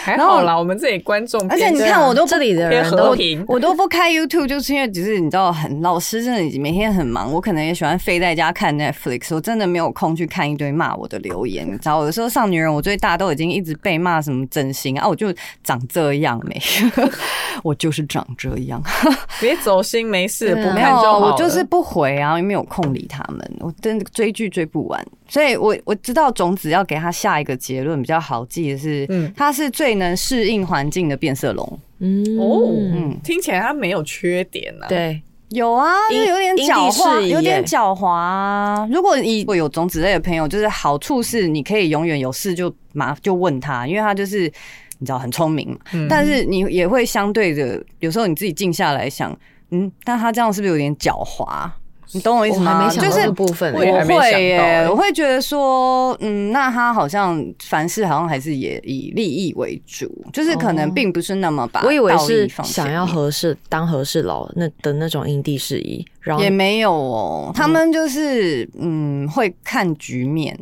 [0.01, 3.15] 还好啦，我们这里观众，而且你看，我都这里的人都
[3.47, 11.67] 我都不开 YouTube，就是因为只是你知道，很老师真的每天很忙，我可能也喜欢飞在家看 Netflix，我真的没有空去看一堆骂我的留言。
[11.67, 15.33] 你知道，有的时候上女人我最大都已经一直被骂什么整形啊，我就
[15.63, 16.61] 长这样没，
[17.63, 18.81] 我就是长这样。
[19.39, 23.39] 别走心，没事，不没有，我就是不回啊，因为没有空理他们。
[23.59, 31.79] 我真的追剧追不完，所以我我知道种子要给他下一个结论比较好记的是，嗯，他是最能适应环境的变色龙。
[31.99, 34.87] 嗯哦，嗯，听起来它没有缺点啊。
[34.87, 38.87] 对，有啊，就有点狡猾，有点狡猾啊。
[38.91, 44.51] 如果你会有种子类的朋友，就是好处是你可以永远有事就麻就问他，因为他就是。
[45.01, 45.79] 你知道很聪明嘛？
[46.09, 49.33] 但是你也会相对的，有时候你自己静下来想，
[49.71, 51.71] 嗯，但他这样是不是有点狡猾？
[52.11, 52.89] 你懂我意思吗？
[52.89, 61.83] 就是部分，我会耶，我会觉得说，嗯，那他好像凡事好像还是也以利益为主，就是可能并不是那么把。
[61.83, 70.57] 我以为是想要合适当合适佬那的那种因地制宜，然后也没有哦，他们就是嗯会看局面。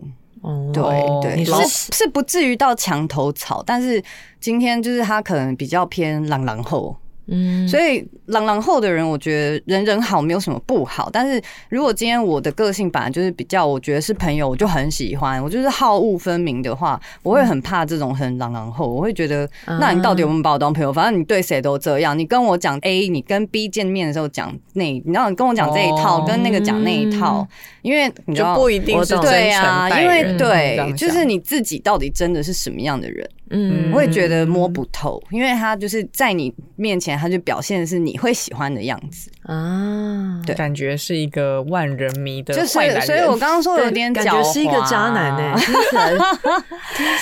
[0.72, 0.84] 对
[1.22, 4.02] 对，是是不至于到墙头草，但是
[4.40, 6.96] 今天就是他可能比较偏朗朗后。
[7.28, 11.10] 嗯，所以朗朗后的人，我觉得人人好没有什么不好。
[11.12, 15.44] 但是如果今天我的个性本来就是比较，我觉得是朋友，我就很喜欢。
[15.44, 18.88] 我就是好恶分明的话，我会很怕这种很朗朗后。
[18.88, 20.92] 我会觉得，那你到底有没有把我当朋友？
[20.94, 22.18] 反正你对谁都这样。
[22.18, 27.48] 你跟我讲 A，你跟 B 见面的时候讲那，你知道你跟我讲这一套，跟那个讲那一套，
[27.82, 33.30] 因为你就不一定是对啊，因为对，就是你自己到底真的是什么样的人。
[33.50, 39.32] 嗯，我也觉得摸不透，因为他就是在你面前，他就表现的是你会喜欢的样子。
[39.44, 42.68] 啊，对，感觉是一个万人迷的，就是，
[43.02, 45.60] 所以我刚刚说有点感觉是一个渣男呢。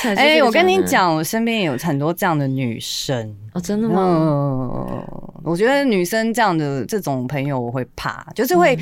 [0.18, 3.36] 哎，我跟你讲，我身边有很多这样的女生。
[3.54, 4.02] 哦，真的吗？
[4.02, 5.04] 嗯，
[5.44, 8.78] 我觉得女生这样的这种朋友我会怕，就是会。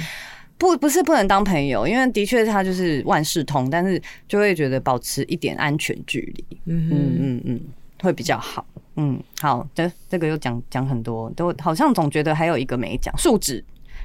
[0.63, 7.62] 不，不是不能当朋友，因为的确他就是万事通，但是就会觉得保持一点安全距离，嗯嗯嗯嗯，
[8.02, 8.65] 会比较好。
[8.95, 13.62] 嗯，好的，这个又讲讲很多，都好像总觉得还有一个没讲，树脂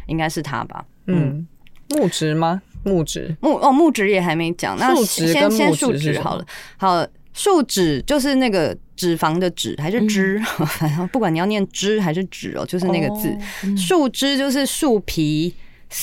[0.09, 0.85] 应该是他吧？
[1.07, 1.47] 嗯，
[1.91, 2.61] 木质吗？
[2.83, 6.45] 木质木哦，木质也还没讲，那先先树脂好了。
[6.77, 13.33] 好，树脂就是那个脂肪的脂还是脂，反正、嗯、不管你要念脂还是脂哦，就是那个字。
[13.77, 15.55] 树脂、就是树皮。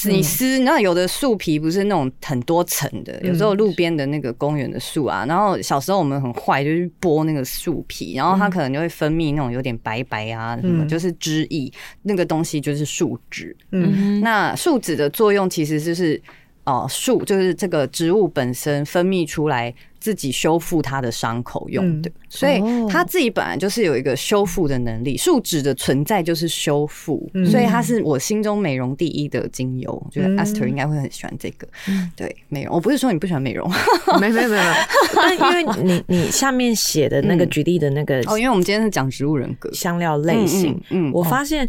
[0.08, 11.72] 你撕，那有的树皮不是那种很多层的，有时候路边的那个公园的树啊，然后小时候我们很坏，就去剥那个树皮，然后它可能就会分泌那种有点白白啊什么，就是汁液，
[12.02, 13.56] 那个东西就是树脂。
[13.72, 16.22] 嗯，那树脂的作用其实就是
[16.64, 19.74] 哦，树就是这个植物本身分泌出来。
[20.06, 25.18] 自己修复它的伤口用的，所以它自己本来就是有一个修复的能力。
[25.18, 29.92] 树脂的存在就是修复，所以它是我心中美容第一的精油。
[30.06, 31.68] 我觉得 Esther 应该会很喜欢这个。
[32.16, 33.68] 对，美容，我不是说你不喜欢美容，
[34.22, 34.74] 没没没有。
[35.16, 41.68] 但因为你你下面写的那个举例的那个哦，因为我们今天是讲植物人格香料类型，嗯，我发现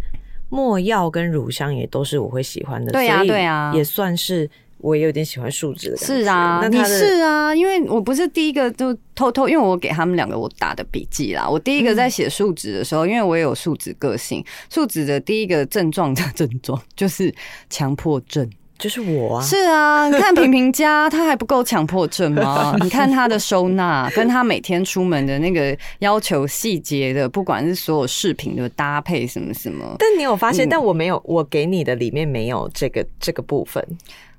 [0.51, 2.93] 没药跟乳香也都是我会喜欢的。
[2.93, 4.51] 对呀，对呀，也算是。
[4.79, 6.15] 我也有点喜欢树脂的感觉。
[6.15, 11.49] 是啊，你是啊，因为我不是第一个就偷偷，因为我给他们两个我打的笔记啦。
[11.49, 17.35] 我第一个在写树脂的时候，因为我也有树脂个性，树脂的第一个症状的症状就是
[17.71, 18.49] 强迫症，
[18.79, 19.43] 就是我啊。
[19.43, 22.77] 是啊， 你看平平家他还不够强迫症吗？
[22.83, 29.97] 你看他的收纳，跟他每天出门的那个要求细节的，不管是所有饰品的搭配什么什么。
[29.99, 30.69] 但你有发现？
[30.69, 33.83] 但我没有，我给你的里面没有这个这个部分。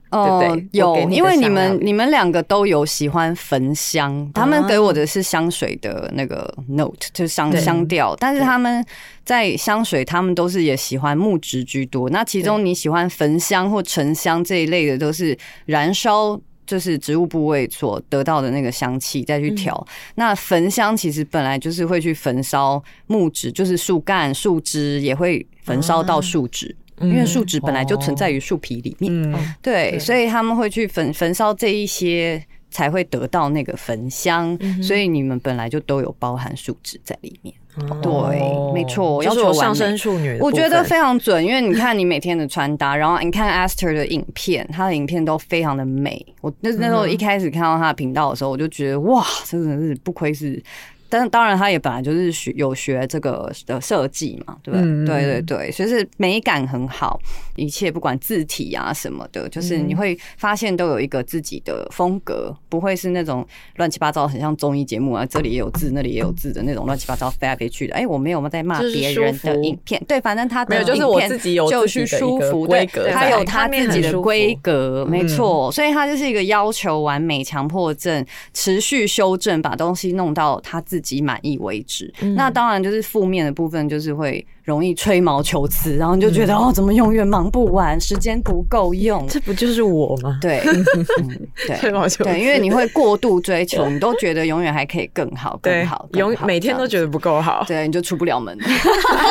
[0.09, 0.67] 哦，对对？
[0.71, 8.85] 有，因为你们你们两个都有喜欢焚香，他们给我的是香水的那个 note，就是香香调，但是他们
[9.25, 12.09] 在香水，他们都是也喜欢木质居多。
[12.09, 19.85] 那其中你喜欢焚香或沉香这一类的，都是燃烧，就是植物部位所得到的那个香气再去调。
[20.15, 26.75] 那焚香其实本来就是会去焚烧木质，就是树干、树枝也会焚烧到树脂。
[27.01, 34.57] 因为树脂本来就存在于树皮里面，哦、对，所以他们会去焚焚烧这一些，才会得到那个焚香。
[34.61, 39.23] 嗯、所以你们本来就都有包含树脂在里面，哦、对，没错。
[39.23, 41.45] 要求上升处女，我觉得非常准。
[41.45, 46.25] 因为你看你每天的穿搭，然后你看 Esther 的影片，她的影片都非常的美。
[46.41, 50.61] 我那那时候一开始看到她的频道的时候，我就觉得哇，真的是不愧是。
[51.09, 54.85] 但当然，他也本来就是学有学这个的设计嘛，对不对？
[54.85, 57.19] 嗯、对对对，所以是美感很好，
[57.55, 63.45] 一切不管字体啊什么的，就是你会发现都有一个自己的风格，不会是那种
[63.77, 67.95] 乱七八糟，很像综艺节目啊，这里也有字，那里也有字的那种乱七八糟飞来飞去的。
[67.95, 80.96] 哎，我没有在骂别人的影片，对，反正他的影片就是我自己有就是舒服，对，他有他自己的规格，没错，所以他就是一个要求完美、强迫症、持续修正，把东西弄到他自己。
[80.97, 90.37] 自己满意为止，嗯、那当然就是负面的部分，就是会容易吹毛求疵，然后你就觉得、嗯、哦，怎么永远忙不完，时间不够用，这不就是我吗？
[90.41, 90.61] 对，
[91.23, 98.57] 嗯、对，吹毛求疵，对，因为你会过度追求，你都觉得永远还可以更好，更好，永每天都觉得不够好，对，你就出不了门，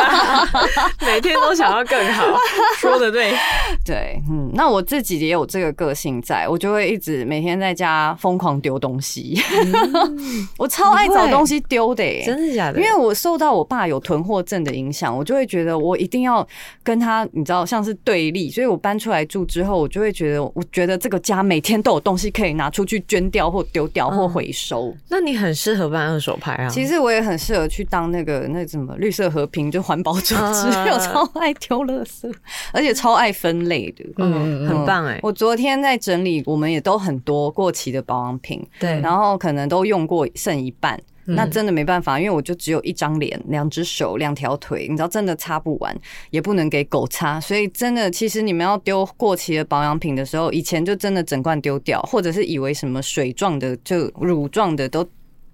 [1.05, 2.25] 每天都想要更好，
[2.81, 3.35] 说的对，
[3.85, 11.63] 对，嗯，那我自己也有这个个性在，在我就会一直每天在家疯狂丢东西，嗯、我超爱找东西。
[11.69, 12.79] 丢的、欸，真的假的？
[12.79, 16.47] 因为我受到我爸有囤货症的影响，我就会觉得我一定要
[16.83, 18.51] 跟他，你知道，像是对立。
[18.51, 24.87] 所以我搬出来住之后，我就会觉得，我觉得这个家每天都有东西可以拿出去捐掉，或丢掉，或回收。
[24.89, 26.69] 嗯、那你很适合办二手拍啊。
[26.69, 32.33] 其实我也很适合去当那个那什么绿色和平，就环保组织，啊、我超爱丢垃圾，
[32.73, 34.05] 而且超爱分类的。
[34.19, 35.21] 嗯，很棒哎、欸。
[35.23, 41.01] 我昨天在整理，我们也都很多过期的保养品，对，然后可能都用过剩一半。
[41.27, 45.97] 那真的没办法，因为我就只有一张脸、两只手、两条腿，你知道，真的擦不完，
[46.31, 55.05] 也不能给狗擦，所以真的，其实你们要丢过期的保养品的时候，以前就真的整罐丢掉，或者是以为什么水状的、就乳状的都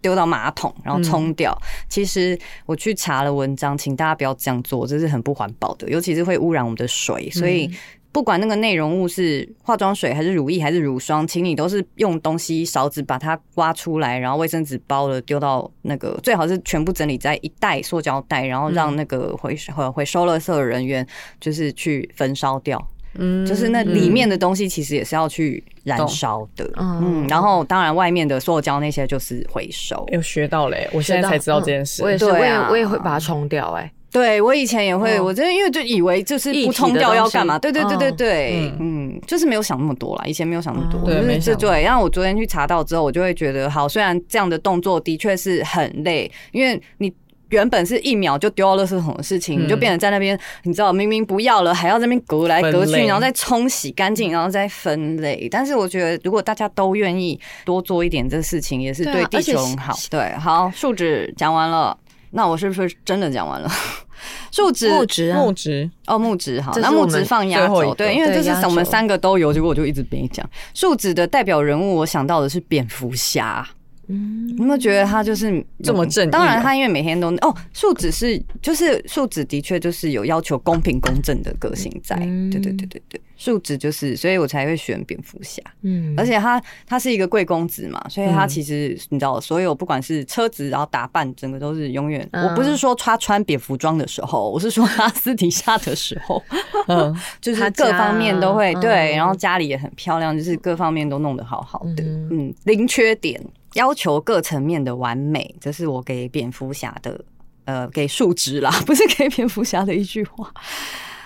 [0.00, 1.56] 丢到马桶，然后冲掉。
[1.88, 7.70] 其实我去查了文章，请大家不要这样做，这是很不环保的，尤其是会污染我们的水，所以。
[8.12, 21.06] 不管那个内容物是化妆水还是乳液还是乳霜，请你都是用东西勺子把它刮出来，然后卫生纸包了丢到那个，最好是全部整理在一袋塑胶袋，然后让那个回收回收垃圾的人员
[21.40, 22.86] 就是去焚烧掉。
[23.14, 26.70] 嗯，就是那里面的东西其实也是要去燃烧的。
[26.78, 30.02] 嗯，然后当然外面的塑胶那些就是回收。
[30.12, 32.02] 有学到嘞，我现在才知道这件事。
[32.02, 33.70] 我也是，我也我也会把它冲掉。
[33.72, 33.90] 哎。
[34.12, 37.58] 对，我以前也会，我真的因为就以为就是不冲掉要干嘛？
[37.58, 40.24] 对对对对对，嗯，就是没有想那么多啦。
[40.26, 41.54] 以前没有想那么多，对，没错。
[41.54, 47.10] 对，然后我昨天去查到之后，我就会觉得，好，虽然这样的动作的确是很累，因为你
[47.48, 55.48] 原本是一秒就丢到垃圾桶的事情，你就变成在那边，你知道，明明不要了，还要在那边隔来隔去，然后再冲洗干净，然后再分类。
[55.50, 59.94] 但是我觉得，如果大家都愿意多做一点这事情，也是对地球很好。
[60.10, 61.96] 对，好，树脂讲完了。
[62.32, 63.70] 那我是不是真的讲完了？
[64.52, 70.48] 树脂、木质、木质哦，木质好，那木质放压轴，对，因为这是我们三个都有，结果我就一直没讲。
[70.74, 73.66] 树脂的代表人物，我想到的是蝙蝠侠，
[74.12, 76.30] 嗯，你有没有觉得他就是这么正义？
[76.30, 82.16] 当然，他因为每天都哦，树脂是就是树脂的确就是有要求公平公正的个性在。
[82.16, 85.62] 对对对对对，树脂就是，所以我才会选蝙蝠侠。
[85.82, 92.28] 嗯，而且他他是一个贵公子嘛，所以他其实你知道，所有不管是车子，然后打扮，整个都是永远。
[92.32, 96.42] 我不是说他穿蝙蝠装的时候，我是说他私底下的时候，
[96.88, 103.42] 嗯， 就是各方面都会对，然后家里也很漂亮，就是各方面都弄得好好的，嗯，零缺点。
[103.74, 107.24] 要求各层面的完美，这是我给蝙蝠侠的，
[107.64, 110.52] 呃，给树枝啦， 不是给蝙蝠侠的一句话。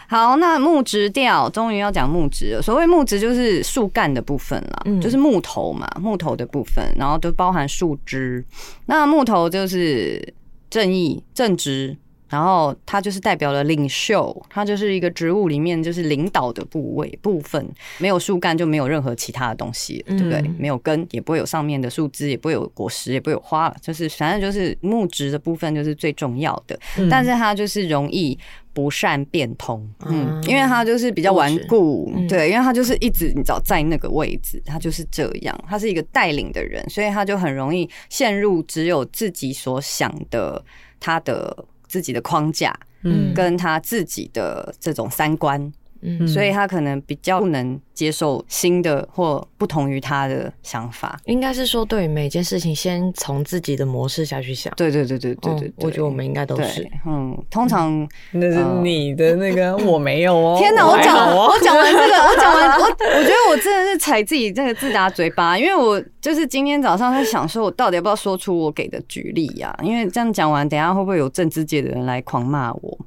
[0.08, 2.62] 好，那木质调终于要讲木质了。
[2.62, 8.44] 所谓木质就是树干的部分啦，嗯、就是木头嘛，木头的部分，然后都包含树枝。
[8.86, 10.34] 那木头就是
[10.70, 11.96] 正义、正直。
[12.28, 17.64] 然后它就是代表了领袖，它就是一个植物里面就是领导的部位部分，
[17.98, 20.40] 没有树干就没有任何其他的东西，对不对？
[20.40, 26.78] 嗯、没有根也不会有上面的树枝，也不会有果实，也不会有花了，就是反正就是木质的部分就是最重要的。
[26.98, 28.36] 嗯、但是它就是容易
[28.72, 40.64] 不善变通，嗯，因为它就是比较顽固，嗯、对，因为它就是一直你知道在那个位置，它就是这样，它是一个带领的人，所以他就很容易陷入只有自己所想的
[40.98, 41.64] 他的。
[41.86, 45.72] 自己的框架，嗯，跟他自己的这种三观，
[46.06, 47.78] 嗯，所以他可能比较不能。
[47.96, 54.70] 接受新的或不同于他的想法，应该是说，对于每件事情，先从自己的模式下去想。
[54.76, 56.86] 对对对对对对，我觉得我们应该都是。
[57.06, 60.56] 嗯，通常那是你的那个，我没有哦。
[60.60, 62.84] 天哪，我讲我讲完这个，我讲完我，
[63.16, 69.74] 我觉得我真的是踩自己这个自打嘴巴，因为我就是今天早上在想，说我到底要不要说出我给的举例呀？
[69.82, 72.98] 因为这样讲完，等下会不会有政治界的人来狂骂我？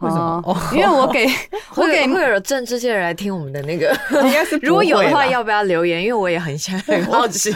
[0.00, 0.42] 为什么？
[0.72, 1.26] 因为我给
[1.76, 3.94] 我给会有政治界人来听我们的那个，
[4.24, 6.02] 应该是如果有的话，要不要留言？
[6.02, 7.52] 因为我也很想 很好奇，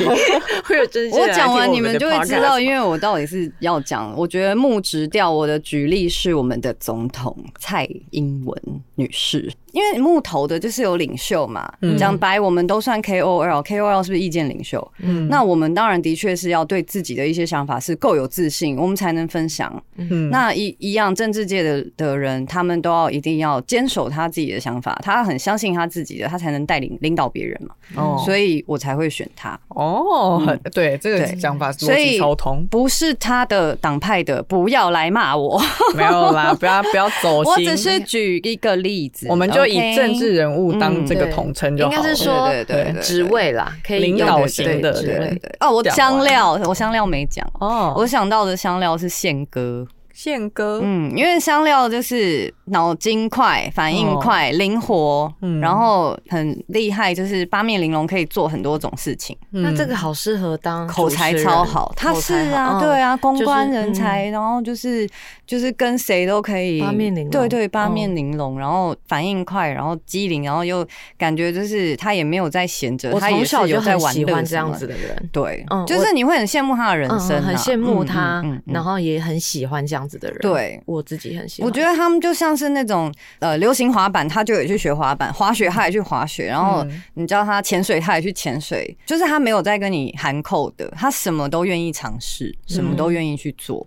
[0.65, 4.15] 会有政治界人我讲完你们就会知道，因为我到底是要讲。
[4.17, 8.63] 我觉得木直调，我的举例是我们的总统蔡英文
[8.95, 9.51] 女士。
[9.75, 11.69] 因为木头的就是有领袖嘛，
[11.99, 14.93] 讲白我们都算 KOL，KOL 是不是意见领袖？
[15.01, 19.83] 嗯，那我们当然的确是要对自己的一些想法是够有自信，我们才能分享。
[19.97, 27.75] 嗯，那一一样政治界的的人，他们都要一定要坚守他自己的想法，他很相信他自己的，他才能带领领导别人嘛。
[27.97, 29.59] 哦，所以我才会选他。
[29.71, 35.61] 哦， 对，这个想法逻辑超通，不是他的党派的，不要来骂我。
[35.97, 37.53] 没有啦，不要不要走心。
[37.53, 39.64] 我只是举一个例子，我们就。
[39.67, 45.51] 以政治人物当这个统称就好了，应该是说对对职位啦，可以领导型的之类的。
[45.61, 47.47] 哦，我香料，我香料没讲。
[47.61, 49.87] 哦，我想到的香料是宪哥。
[50.15, 59.37] 宪哥，嗯，因为香料就是脑筋快、反应快、灵活，嗯，然后很厉害，就是八面玲珑，可以做很多种事情。
[59.51, 65.07] 那这个好适合当口才超好，他是啊，对啊，公关人才，然后就是
[65.45, 70.87] 就是跟谁都可以八面玲珑，对对，八面玲珑，然后反应快，然后机灵，然后又
[71.19, 80.04] 感觉就是他也没有在闲着，他也是有在玩乐这样子的人，对，就是你会很羡慕他的人生，很羡慕他，然后也很喜欢这样。
[80.09, 81.67] 子的人，对，我自己很喜欢。
[81.67, 86.47] 我觉得他们就像是那种呃，流行滑板，他就也去学滑板；滑雪，他也去滑雪。
[86.47, 88.97] 然后你知道他潜水，他也去潜水。
[89.07, 93.87] 就是他没有在跟你含扣的，他什么都愿意尝试，什么都愿意去做。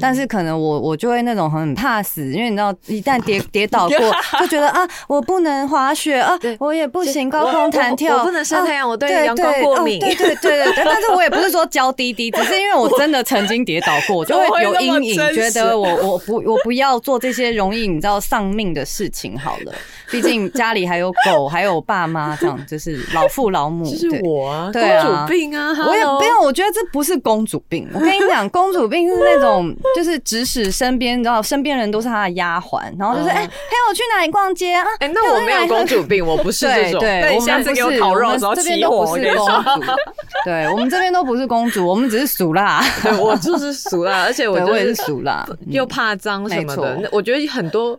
[0.00, 3.98] 但是可能我我就会那种很怕死，因为你知道 一旦跌跌倒过，
[4.40, 10.00] 就觉得啊，我不能滑雪啊，我也不行高空弹跳，我不能晒太阳，我对阳光过敏。
[10.00, 19.72] 对对对对，但是我也不是说娇滴滴， 只是因为我真的曾经跌倒过，就会有阴影，觉得我我不我不要做这些容易你知道丧命的事情好了。
[20.10, 23.84] 毕竟家里还有狗，还有爸妈，这样就是老父老母。
[23.94, 26.42] 是我啊，公主病啊，我也不用。
[26.42, 29.57] 我觉得这不是公主病，我跟你讲，公主病是那种。
[29.96, 34.84] 就是指使身边，你知道，身边人都是他的丫鬟，然后就是哎，陪我去哪里逛街啊？
[35.00, 37.00] 哎，那我没有公主病，我不是这种。
[37.00, 39.92] 对，我们不是，我们这边都不是公主。
[40.44, 42.82] 对，我们这边都不是公主，我们只是俗辣。
[43.18, 47.08] 我就是俗辣，而且我我也是俗辣，又怕脏什么的。
[47.12, 47.98] 我觉得很多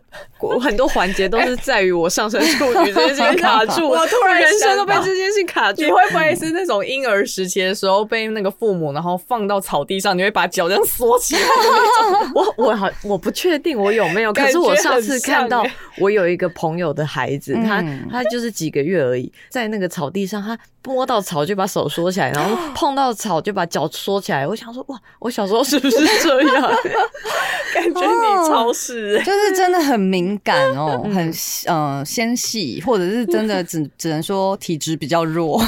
[0.60, 5.82] 很多环节都是在于我上升处女这件事情卡住，我突然人生都被这件事情卡住。
[5.82, 11.42] 你会不会是那种婴儿时期的时候被那个父母然后放到草地上，你会把脚这样缩起来？
[12.34, 15.64] 我我好我不确定我有没有，可是我上次看到
[15.98, 24.46] 我有一个朋友的孩子，他他就是几个月而已，在那个草地上，他摸到草就把手缩起来，然后碰到草就把脚缩起来。
[24.46, 26.62] 我想说，哇，我小时候是不是这样？
[27.74, 31.32] 感觉你超是、欸，就是真的很敏感哦，很
[31.66, 35.62] 嗯纤细，或者是真的只只能说体质比较弱，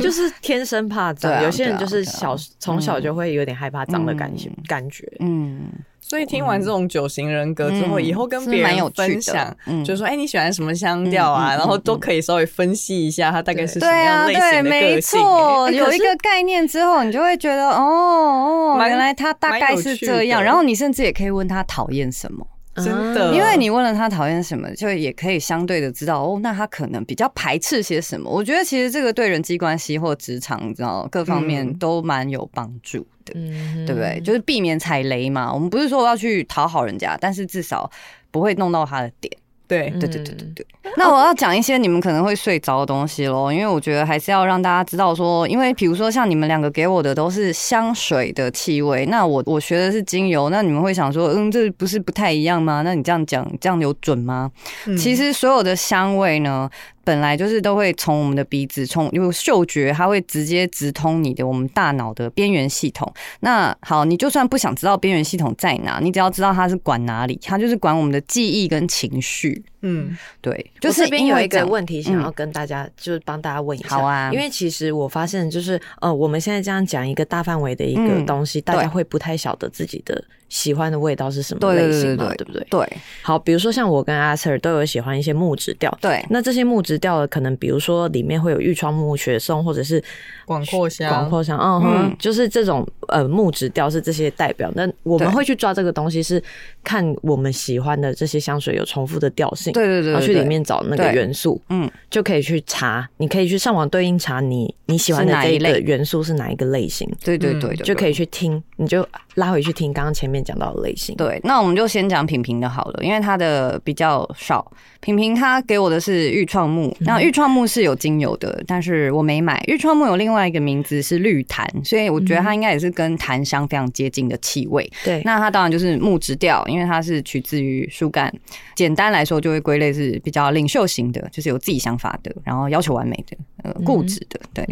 [0.00, 1.32] 就是天生怕脏。
[1.32, 5.70] 啊、有些人就是小从、啊啊、小就会有点害怕脏的感觉、嗯、感觉，嗯。
[6.12, 11.54] 所以听完这种九型人格之后，嗯、以后跟别人分享，嗯、就是说，哎、欸，你喜欢什么香调啊？
[11.54, 15.18] 嗯、然后都可以稍微分析一下，它大概是什么样类型的个性。
[15.18, 20.44] 对啊，对，没错，有一个概念之后，你就会觉得，哦哦，原来他大概是这样。
[20.44, 22.46] 然后你甚至也可以问他讨厌什么。
[22.76, 28.30] 真的，因为你问了他讨厌什么，就也可以相对的知道哦，那他可能比较排斥些什么。
[28.30, 34.20] 我觉得其实这个对人际关系或职场，你知道各方面都蛮有帮助的，嗯、对不对？
[34.24, 35.52] 就是避免踩雷嘛。
[35.52, 37.90] 我们不是说要去讨好人家，但是至少
[38.30, 39.36] 不会弄到他的点。
[39.72, 40.66] 对对对对对对。
[40.96, 52.82] 那我要讲一些你们可能会睡着的东西喽，因为我觉得还是要让大家知道说，因为比如说像你们两个给我的都是香水的气味，那我我学的是精油，那你们会想说，嗯，这不是不太一样吗？
[52.82, 54.50] 那你这样讲，这样有准吗？
[54.98, 56.68] 其实所有的香味呢，
[57.04, 63.12] 本来就是都会从我们的鼻子，从因为嗅觉，它会直接直通你的我们大脑的边缘系统。
[63.40, 69.62] 那好，你就算不想知道边缘系统在哪，你只要知道它是管哪里，它就是管我们的记忆跟情绪。
[69.80, 73.88] 嗯，对，就是这边有一个问题想要跟大家，就是帮大家问一下。
[73.88, 80.24] 好啊，因为其实我发现，就是呃，我们现在这样讲一个大范围的一个东西，大家会不太晓得自己的。
[80.52, 82.30] 喜欢的味道是什么类型嘛？
[82.36, 82.62] 对不对？
[82.68, 82.86] 对，
[83.22, 85.90] 好，比如说像我跟阿 Sir 都有喜欢一些木质调。
[85.98, 90.02] 对，那这些木质调的可能，比如说里面会有玉窗木、雪松，或者是
[90.44, 91.08] 广阔香。
[91.08, 94.70] 广阔香，嗯哼，就是这种呃木质调是这些代表。
[94.74, 96.42] 那我们会去抓这个东西，是
[96.84, 99.72] 看我们喜欢的这些香水有重复的调性。
[99.72, 103.08] 对对对，然后去里面找那个元素，嗯，就可以去查。
[103.16, 107.10] 你可以去上网对应查你你喜欢的这一个元素是哪一个类型。
[107.24, 111.14] 对对对，就可以去听，你就拉回去听刚刚前面讲到的类型。
[111.16, 114.70] 对，那我们就先讲品评的好了，因为它的比较少。
[115.00, 119.60] 品评它给我的是愈创木，那愈创木是有精油的，但是我没买。
[119.66, 124.88] 愈创木有另外一个名字是绿檀，所以我觉得它应该也是跟檀香非常接近的气味。
[125.04, 128.32] 对，那它当然就是木质调，因为它是取自于树干。
[128.76, 134.38] 简单来说，就会归类是比较领袖型的，就是有自己想法的，然后要求完美的，呃，固执的。
[134.54, 134.64] 对，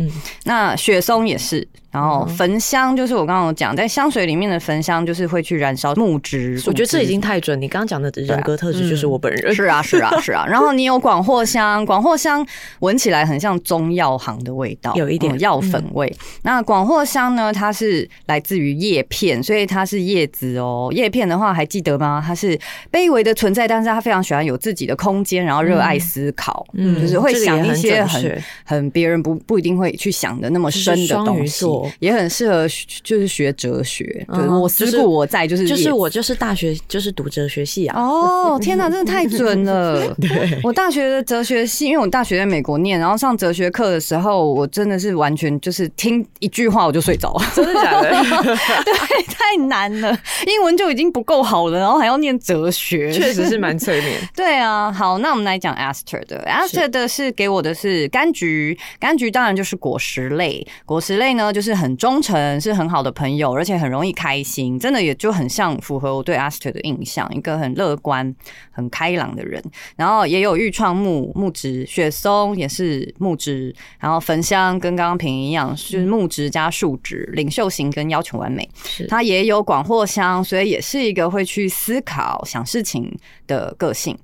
[0.44, 1.66] 那雪松也是。
[1.91, 6.62] 然后焚香就是我刚刚有讲，在香水里面的焚香就是会去燃烧木质。
[6.66, 9.55] 我觉得这已经太准，你刚刚讲的人格特质就是我本人。
[9.55, 10.47] 是啊，是啊，是啊。
[10.47, 12.47] 然后你有广藿香，广藿香
[12.78, 16.14] 闻起来很像中药行的味道，有一点药粉味。
[16.43, 20.91] 那广藿香呢，它是来自于叶片，所以它是叶子哦。
[20.93, 22.22] 叶片的话还记得吗？
[22.24, 22.57] 它是
[22.93, 31.66] 卑微的存在，但是它非常喜欢有自己的空间，然后热爱思考，嗯，就是会想一些很很别人不不一定会去想的那么深的东西。
[31.99, 32.66] 也很适合，
[33.03, 34.26] 就是学哲学。
[34.33, 38.01] 对，我思故我在，就是就是我就是大学就是读哲学系啊。
[38.01, 40.14] 哦， 天哪，真的太准了！
[40.20, 47.45] 对，我大学的哲学系，因为我大学在美国念，然后上哲学课的时候，我真的是完全就是听一句话我就睡着了。
[47.55, 48.11] 真的假的？
[48.85, 50.11] 对，太难了，
[50.47, 54.20] 英文就已经不够好了，然后还要念哲学，确实是蛮催眠。
[54.35, 68.34] 对啊，好，那我们来讲 Aster 的，Aster 的是给我的是柑橘，柑橘当然就是果实类，果实类呢就是很忠诚，是很好的朋友，而且很容易开心，真的也就很像符合我对 Aster 的印象，一个很乐观、
[68.70, 69.62] 很开朗的人。
[69.96, 78.68] 然后也有愈创木木质，雪松也是木质，然后焚香跟刚刚平一样，是木质加树脂，领袖型跟要求完美。
[78.84, 83.10] 是它也有广藿香，所以也是一个会去思考、想事情
[83.46, 84.16] 的个性。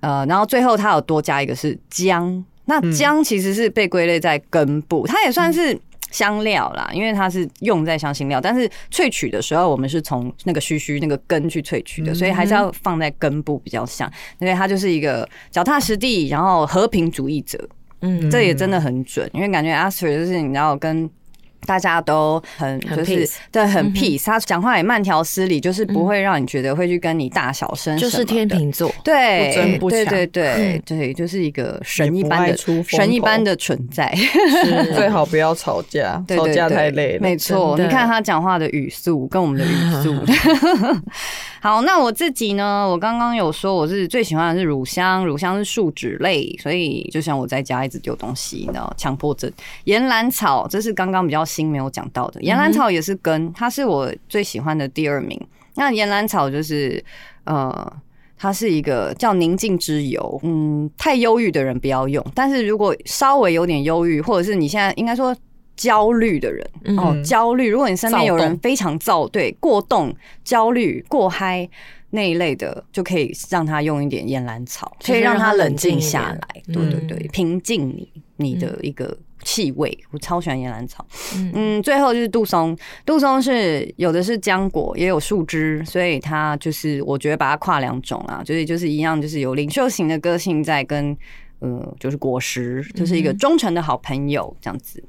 [0.00, 5.78] 呃，然后最后它有多加一个是姜，那姜其实是被归类在根部，它也算是。
[6.10, 14.10] 香料啦，因为它是用在香辛料，但是萃取的时候，我们是从那个须须那个根去萃取的，所以还是要放在根部比较香。
[14.38, 17.68] 因为它就是一个脚踏实地，然后和平主义者。
[18.02, 21.10] 嗯，这也真的很准，因为感觉阿 Sir 就是你知道跟。
[21.66, 27.96] 大家都很就是对很 peace，他讲话也慢条斯理，就是不会让你觉得会去跟你大小声。
[27.98, 34.12] 就是天秤座，对，对对对对，就是一个神一般的神一般的存在。
[34.94, 37.20] 最好不要吵架，吵架太累了。
[37.20, 40.14] 没错，你看他讲话的语速跟我们的语速。
[41.60, 42.88] 好，那我自己呢？
[42.88, 49.50] 我刚刚有说我是最喜欢的是乳香，乳香是树脂类，所以就像我在家一直丢东西，你知道，强迫症。
[49.84, 55.40] 岩兰草，这是刚刚比较新没有讲到的，岩兰草也是根，它是我最喜欢的第二名。
[55.74, 57.02] 那岩兰草就是
[57.44, 57.92] 呃。
[58.42, 65.36] 它是一个叫宁静之油，嗯，太忧郁的人不要用，但是如果稍微有点忧郁，或者是你现在应该说
[65.76, 70.10] 焦虑的人、嗯、哦，焦虑，如果你身边有人非常躁，对，过动、
[70.42, 71.68] 焦虑、过嗨
[72.08, 79.14] 那一类的，就可以让他用一点岩兰草，可以让他冷静下来，对对对，平静你你的一个。
[79.42, 81.06] 气味，我超喜欢岩兰草。
[81.36, 91.16] 嗯，嗯，最后就是杜松，杜松是有的是浆果，也有树枝，所以它就是我觉得把它跨两种啊，就是就是一样，就是有领袖型的个性在跟
[91.60, 95.02] 呃，就是果实，就是一个忠诚的好朋友这样子。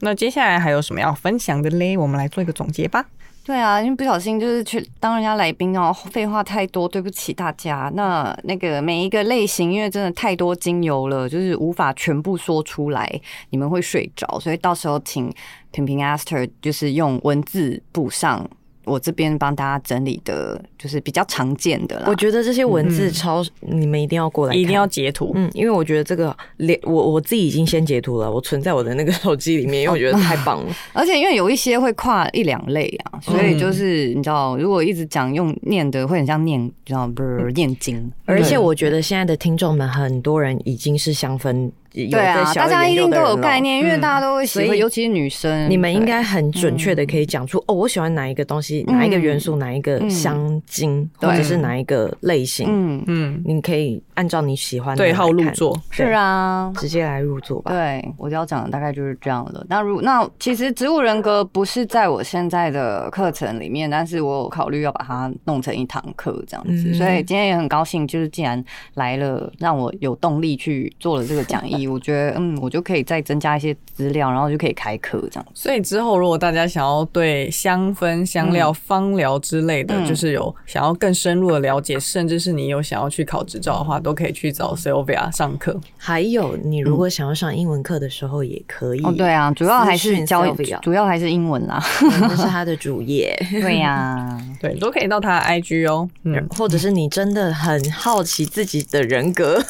[0.00, 1.96] 那接下来还有什么要分享的嘞？
[1.96, 3.06] 我们来做一个总结吧。
[3.44, 7.90] 对啊，因为不小心就是去当人家来宾哦，废话太多，对不起大家。
[7.94, 13.20] 那那个每一个类型，因为真的太多精油了，就是无法全部说出来，
[13.50, 15.28] 你们会睡着，所以到时候请
[15.72, 18.48] 平平 Aster 就是用文字补上。
[18.84, 22.06] 我这边帮大家整理的，就是比较常见的啦。
[22.08, 25.32] 我觉得这些文字超，嗯、你们一定要过来，一定要截图。
[25.34, 30.74] 嗯，因为我觉得这个连我我自己已经先截图了，我存在我的那个手机里面， 因为我觉得太棒了。
[30.92, 38.10] 而且因为有一些会跨一两类啊，所以就是你知道，如果一直讲用念的，会很像念，知道不是念经。
[38.24, 41.70] 而且我觉得现在的听众们很多人已经是香氛。
[41.92, 45.68] 对啊，大家一定都有概念，因为大家都会喜欢，尤其是女生。
[45.68, 52.66] 你们应该很准确的可以讲出哦，我喜欢哪一个东西，哪一个元素，哪一个香精，或者是哪一个类型。
[52.68, 55.78] 嗯嗯，你可以按照你喜欢的对号入座。
[55.90, 57.70] 是啊，直接来入座吧。
[57.70, 59.64] 对，我要讲的大概就是这样了。
[59.68, 66.94] 那如那其实植物人格不是在我现在的课程里面，但是我有考虑要把它弄成一堂课这样子。
[66.94, 68.62] 所以今天也很高兴，就是既然
[68.94, 71.81] 来了，让我有动力去做了这个讲义。
[71.86, 75.46] 我觉得，嗯，我就可以再增加一些资料，然后就可以开课这样。
[75.54, 85.78] 所以之后，如果大家想要对香氛、香料、芳疗之类的，就是有想要更深入的了解，甚至是你有想要去考执照的话，都可以去找 Sylvia 上课。
[85.96, 89.02] 还有，你如果想要上英文课的时候，也可以。
[89.02, 90.44] 哦，对啊，主要还是教，
[90.82, 91.82] 主要还是英文啦，
[92.28, 93.34] 这是他的主业。
[93.50, 96.08] 对呀， 对，都可以到他的 IG 哦。
[96.24, 99.62] 嗯，或者是你真的很好奇自己的人格，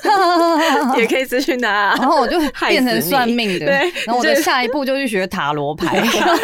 [0.96, 1.94] 也可以咨询他。
[2.02, 2.36] 然后我就
[2.68, 3.74] 变成算命的，对，
[4.04, 6.00] 然后我的下一步就去学塔罗牌，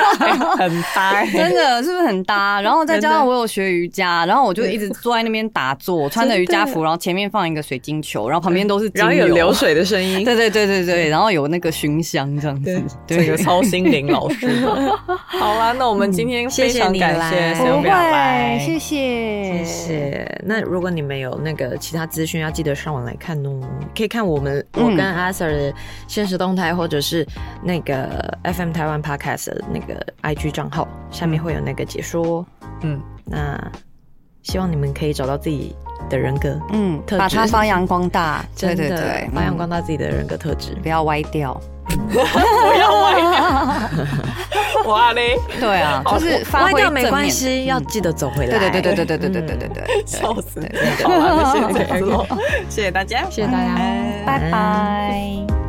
[0.57, 2.61] 很搭， 真的是不是很搭？
[2.61, 14.65] 然后再加上我有学瑜伽，然后我就一直坐在那边打坐，穿着瑜伽服，然后前面放一个水晶球，然后旁边都是然后有流水的声音，对对对对对，然后有那个熏香这样子，对，有超心灵老师。
[15.27, 20.41] 好啦，那我们今天非常感谢 Sylvia 来，谢谢谢谢。
[20.45, 23.61] 那如果你们有那个其他资讯，要记得上网来看哦，
[23.97, 24.99] 可以看我们我跟
[25.53, 25.73] 的。
[26.07, 27.27] 限时动态，或者是
[27.63, 32.47] 那个 FM 台湾 Podcast 的那个 IG 账号，下面会有那个解说。
[32.83, 33.61] 嗯，那
[34.43, 35.75] 希望你们可以找到自己
[36.09, 41.61] 的人格，嗯，特，把它发扬光大， 对对对，发扬光大自己的人格特质，不要歪掉，
[42.09, 42.19] 不
[42.79, 50.61] 要歪掉， 哇嘞，对啊，就是歪掉没关系，要记得走回来，对对对对对对对对对对，笑死，
[51.03, 51.85] 好了，谢谢
[52.69, 53.75] 谢谢大家，谢谢大家，
[54.27, 55.68] 拜拜。